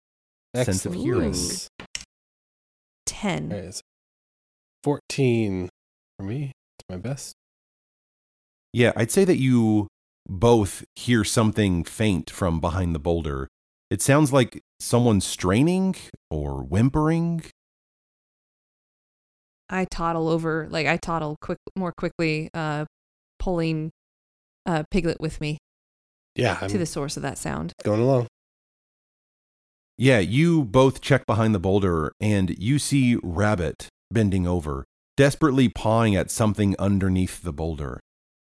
[0.54, 1.34] sense of hearing.
[1.34, 1.68] Yes.
[3.04, 3.48] Ten.
[3.50, 3.70] There
[4.84, 5.68] 14
[6.18, 6.52] for me.
[6.78, 7.34] It's my best.
[8.72, 9.88] Yeah, I'd say that you
[10.26, 13.48] both hear something faint from behind the boulder.
[13.92, 15.94] It sounds like someone straining
[16.30, 17.42] or whimpering.
[19.68, 22.86] I toddle over, like I toddle quick, more quickly, uh,
[23.38, 23.90] pulling
[24.64, 25.58] uh, Piglet with me
[26.36, 27.74] Yeah, I'm to the source of that sound.
[27.84, 28.28] going along.
[29.98, 34.86] Yeah, you both check behind the boulder and you see Rabbit bending over,
[35.18, 38.00] desperately pawing at something underneath the boulder.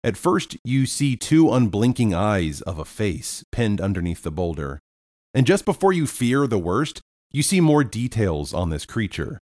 [0.04, 4.80] At first, you see two unblinking eyes of a face pinned underneath the boulder.
[5.34, 7.02] And just before you fear the worst,
[7.32, 9.40] you see more details on this creature.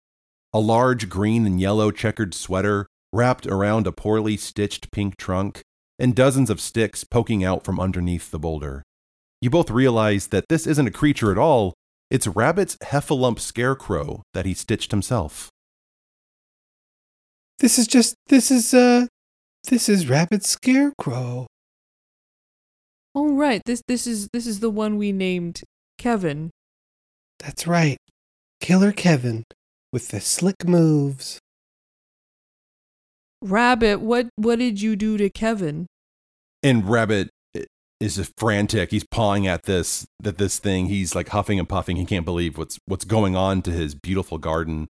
[0.53, 5.61] A large green and yellow checkered sweater wrapped around a poorly stitched pink trunk,
[5.99, 8.83] and dozens of sticks poking out from underneath the boulder.
[9.39, 11.73] You both realize that this isn't a creature at all,
[12.09, 15.49] it's Rabbit's heffalump scarecrow that he stitched himself.
[17.59, 19.07] This is just this is uh
[19.69, 21.47] this is Rabbit Scarecrow.
[23.15, 25.61] Oh right, this this is this is the one we named
[26.03, 26.49] Kevin.
[27.39, 27.97] That's right.
[28.59, 29.45] Killer Kevin
[29.93, 31.39] with the slick moves.
[33.41, 35.87] Rabbit, what what did you do to Kevin?
[36.61, 37.29] And Rabbit
[38.01, 38.91] is just frantic.
[38.91, 40.87] He's pawing at this that this thing.
[40.87, 41.95] He's like huffing and puffing.
[41.95, 44.87] He can't believe what's what's going on to his beautiful garden.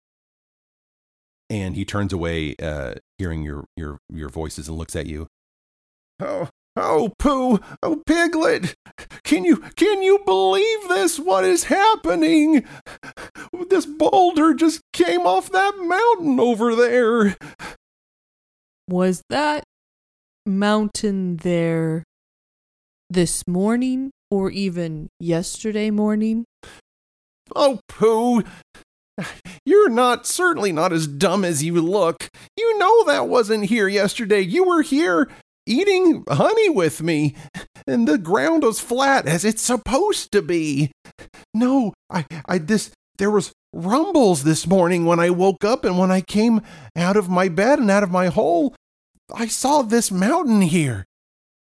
[1.49, 5.27] And he turns away, uh, hearing your your your voices, and looks at you.
[6.19, 8.75] Oh, oh, Pooh, oh, Piglet,
[9.23, 11.19] can you can you believe this?
[11.19, 12.65] What is happening?
[13.69, 17.35] This boulder just came off that mountain over there.
[18.89, 19.63] Was that
[20.45, 22.03] mountain there
[23.09, 26.45] this morning or even yesterday morning?
[27.55, 28.43] Oh, Pooh,
[29.65, 32.29] You're not, certainly not as dumb as you look.
[32.55, 34.41] You know that wasn't here yesterday.
[34.41, 35.27] You were here
[35.67, 37.35] eating honey with me,
[37.85, 40.91] and the ground was flat as it's supposed to be.
[41.53, 46.11] No, I, I, this, there was rumbles this morning when I woke up and when
[46.11, 46.61] I came
[46.95, 48.73] out of my bed and out of my hole.
[49.33, 51.05] I saw this mountain here.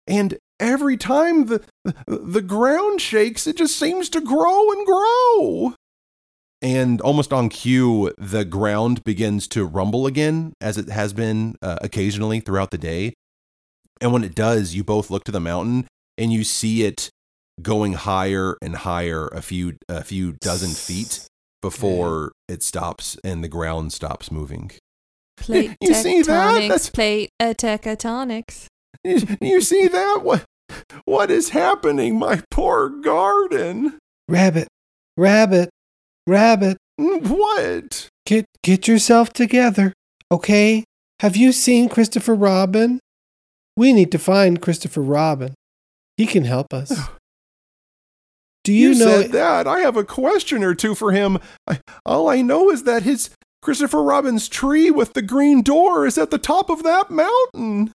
[0.06, 1.64] And every time the,
[2.06, 5.74] the ground shakes, it just seems to grow and grow.
[6.62, 11.78] And almost on cue, the ground begins to rumble again, as it has been uh,
[11.82, 13.14] occasionally throughout the day.
[14.00, 15.86] And when it does, you both look to the mountain
[16.18, 17.08] and you see it
[17.62, 21.26] going higher and higher a few a few dozen feet
[21.62, 24.70] before it stops and the ground stops moving.
[25.38, 26.28] Plate You see that?
[26.54, 26.68] tectonics.
[26.68, 28.66] That's- Plate uh, tectonics.
[29.04, 30.20] You, you see that?
[30.22, 30.44] What
[31.04, 32.18] what is happening?
[32.18, 33.98] My poor garden.
[34.28, 34.68] Rabbit,
[35.16, 35.70] rabbit,
[36.26, 38.08] rabbit, What?
[38.26, 39.92] get get yourself together,
[40.32, 40.84] okay?
[41.20, 42.98] Have you seen Christopher Robin?
[43.76, 45.54] We need to find Christopher Robin.
[46.16, 46.92] He can help us.
[48.64, 49.66] Do you, You, know said that.
[49.68, 51.38] I have a question or two for him.
[51.68, 53.30] I, all I know is that his
[53.62, 57.92] Christopher Robin's tree with the green door is at the top of that mountain.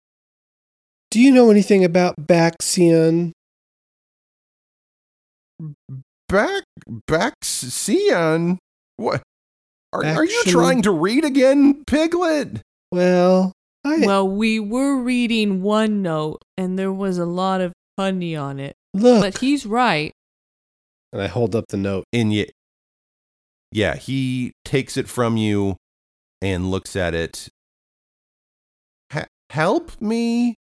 [1.10, 3.32] Do you know anything about Baxian?
[6.28, 6.64] Back,
[7.08, 8.58] Baxian?
[8.96, 9.22] What?
[9.92, 12.60] Are, are you trying to read again, Piglet?
[12.90, 13.52] Well,
[13.86, 18.58] I Well, we were reading one note and there was a lot of honey on
[18.58, 18.74] it.
[18.92, 19.22] look.
[19.22, 20.12] But he's right.
[21.12, 22.04] and I hold up the note.
[22.12, 22.50] And yet,
[23.72, 25.76] yeah, he takes it from you
[26.42, 27.48] and looks at it.
[29.12, 30.56] "Ha- help me,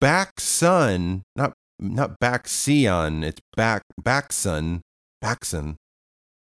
[0.00, 3.22] back son, not not back Sion.
[3.24, 4.82] It's back back son,
[5.22, 5.76] Backson.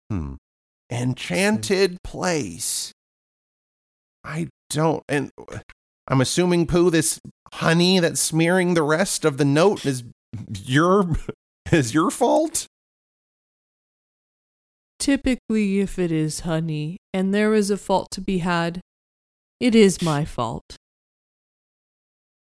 [0.10, 0.36] Hmm.
[0.92, 2.92] Enchanted place.
[4.24, 5.32] I don't, and
[6.08, 6.90] I'm assuming Pooh.
[6.90, 7.20] This
[7.54, 10.04] honey that's smearing the rest of the note is
[10.66, 11.16] your
[11.72, 12.66] is your fault.
[15.00, 18.82] Typically, if it is honey and there is a fault to be had,
[19.60, 20.76] it is my fault.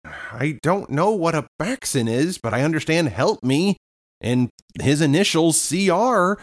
[0.05, 3.77] I don't know what a Backson is, but I understand help me
[4.21, 4.51] and
[4.81, 6.35] his initials CR.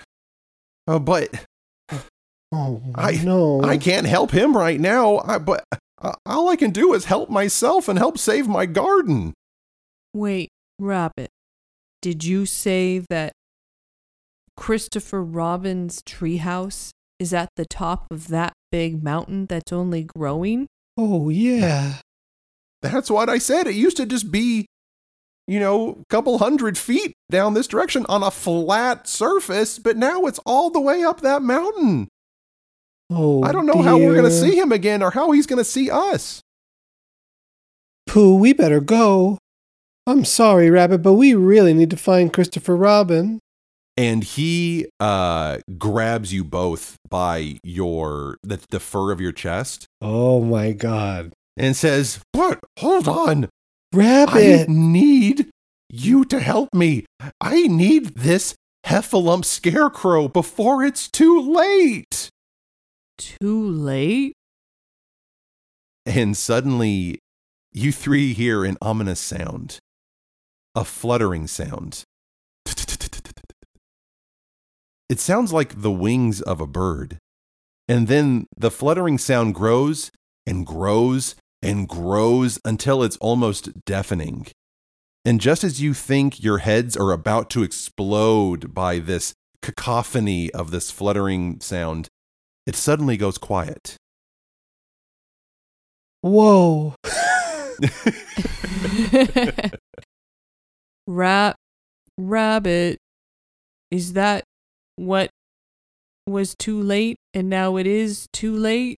[0.87, 1.45] Uh, but
[2.51, 3.61] Oh I- no!
[3.63, 5.19] I can't help him right now.
[5.19, 5.63] I, but
[6.01, 9.33] uh, all I can do is help myself and help save my garden.
[10.13, 10.49] Wait,
[10.79, 11.29] Rabbit,
[12.01, 13.31] did you say that
[14.57, 16.89] Christopher Robin's treehouse
[17.19, 20.67] is at the top of that big mountain that's only growing?
[20.97, 21.99] Oh yeah.
[22.81, 23.67] That's what I said.
[23.67, 24.65] It used to just be,
[25.47, 30.25] you know, a couple hundred feet down this direction on a flat surface, but now
[30.25, 32.07] it's all the way up that mountain.
[33.11, 35.57] Oh, I don't know how we're going to see him again or how he's going
[35.57, 36.41] to see us.
[38.07, 39.37] Pooh, we better go.
[40.07, 43.39] I'm sorry, Rabbit, but we really need to find Christopher Robin.
[43.97, 50.41] and he uh grabs you both by your the, the fur of your chest Oh
[50.41, 53.49] my God, and says but hold on
[53.93, 54.69] Rabbit.
[54.69, 55.49] i need
[55.89, 57.05] you to help me
[57.41, 58.55] i need this
[58.85, 62.29] heffalump scarecrow before it's too late
[63.39, 64.33] Too late?
[66.05, 67.19] and suddenly
[67.71, 69.79] you three hear an ominous sound
[70.73, 72.03] a fluttering sound.
[75.09, 77.17] It sounds like the wings of a bird.
[77.89, 80.11] And then the fluttering sound grows
[80.47, 84.47] and grows and grows until it's almost deafening.
[85.25, 90.71] And just as you think your heads are about to explode by this cacophony of
[90.71, 92.07] this fluttering sound
[92.71, 93.97] it suddenly goes quiet
[96.23, 96.93] Whoa!
[101.07, 101.55] Rap,
[102.15, 102.99] rabbit,
[103.89, 104.43] is that
[104.95, 105.31] what
[106.25, 108.97] was too late and now it is too late?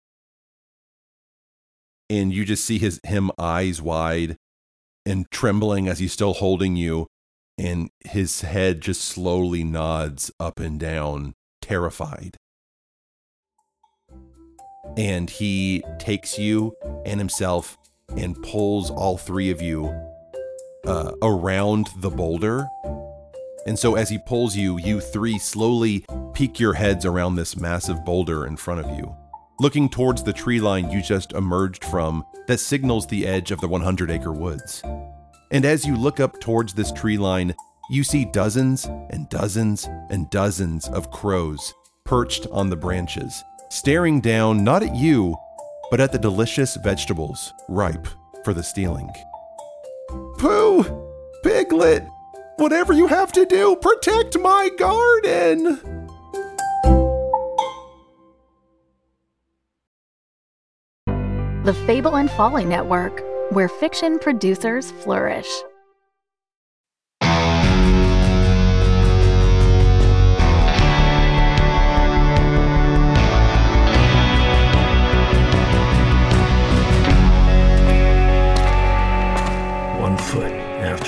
[2.10, 4.36] and you just see his him eyes wide
[5.06, 7.08] and trembling as he's still holding you
[7.58, 12.36] and his head just slowly nods up and down terrified
[14.98, 16.76] and he takes you
[17.06, 17.78] and himself
[18.18, 19.88] and pulls all three of you
[20.86, 22.68] uh, around the boulder.
[23.66, 28.04] And so as he pulls you you three slowly peek your heads around this massive
[28.04, 29.16] boulder in front of you.
[29.60, 33.68] Looking towards the tree line you just emerged from that signals the edge of the
[33.68, 34.82] 100 acre woods.
[35.52, 37.54] And as you look up towards this tree line,
[37.90, 41.74] you see dozens and dozens and dozens of crows
[42.06, 45.36] perched on the branches, staring down not at you,
[45.90, 48.06] but at the delicious vegetables ripe
[48.44, 49.10] for the stealing.
[50.38, 50.84] Pooh!
[51.44, 52.06] Piglet!
[52.58, 55.80] Whatever you have to do, protect my garden!
[61.64, 65.48] The Fable and Folly Network, where fiction producers flourish.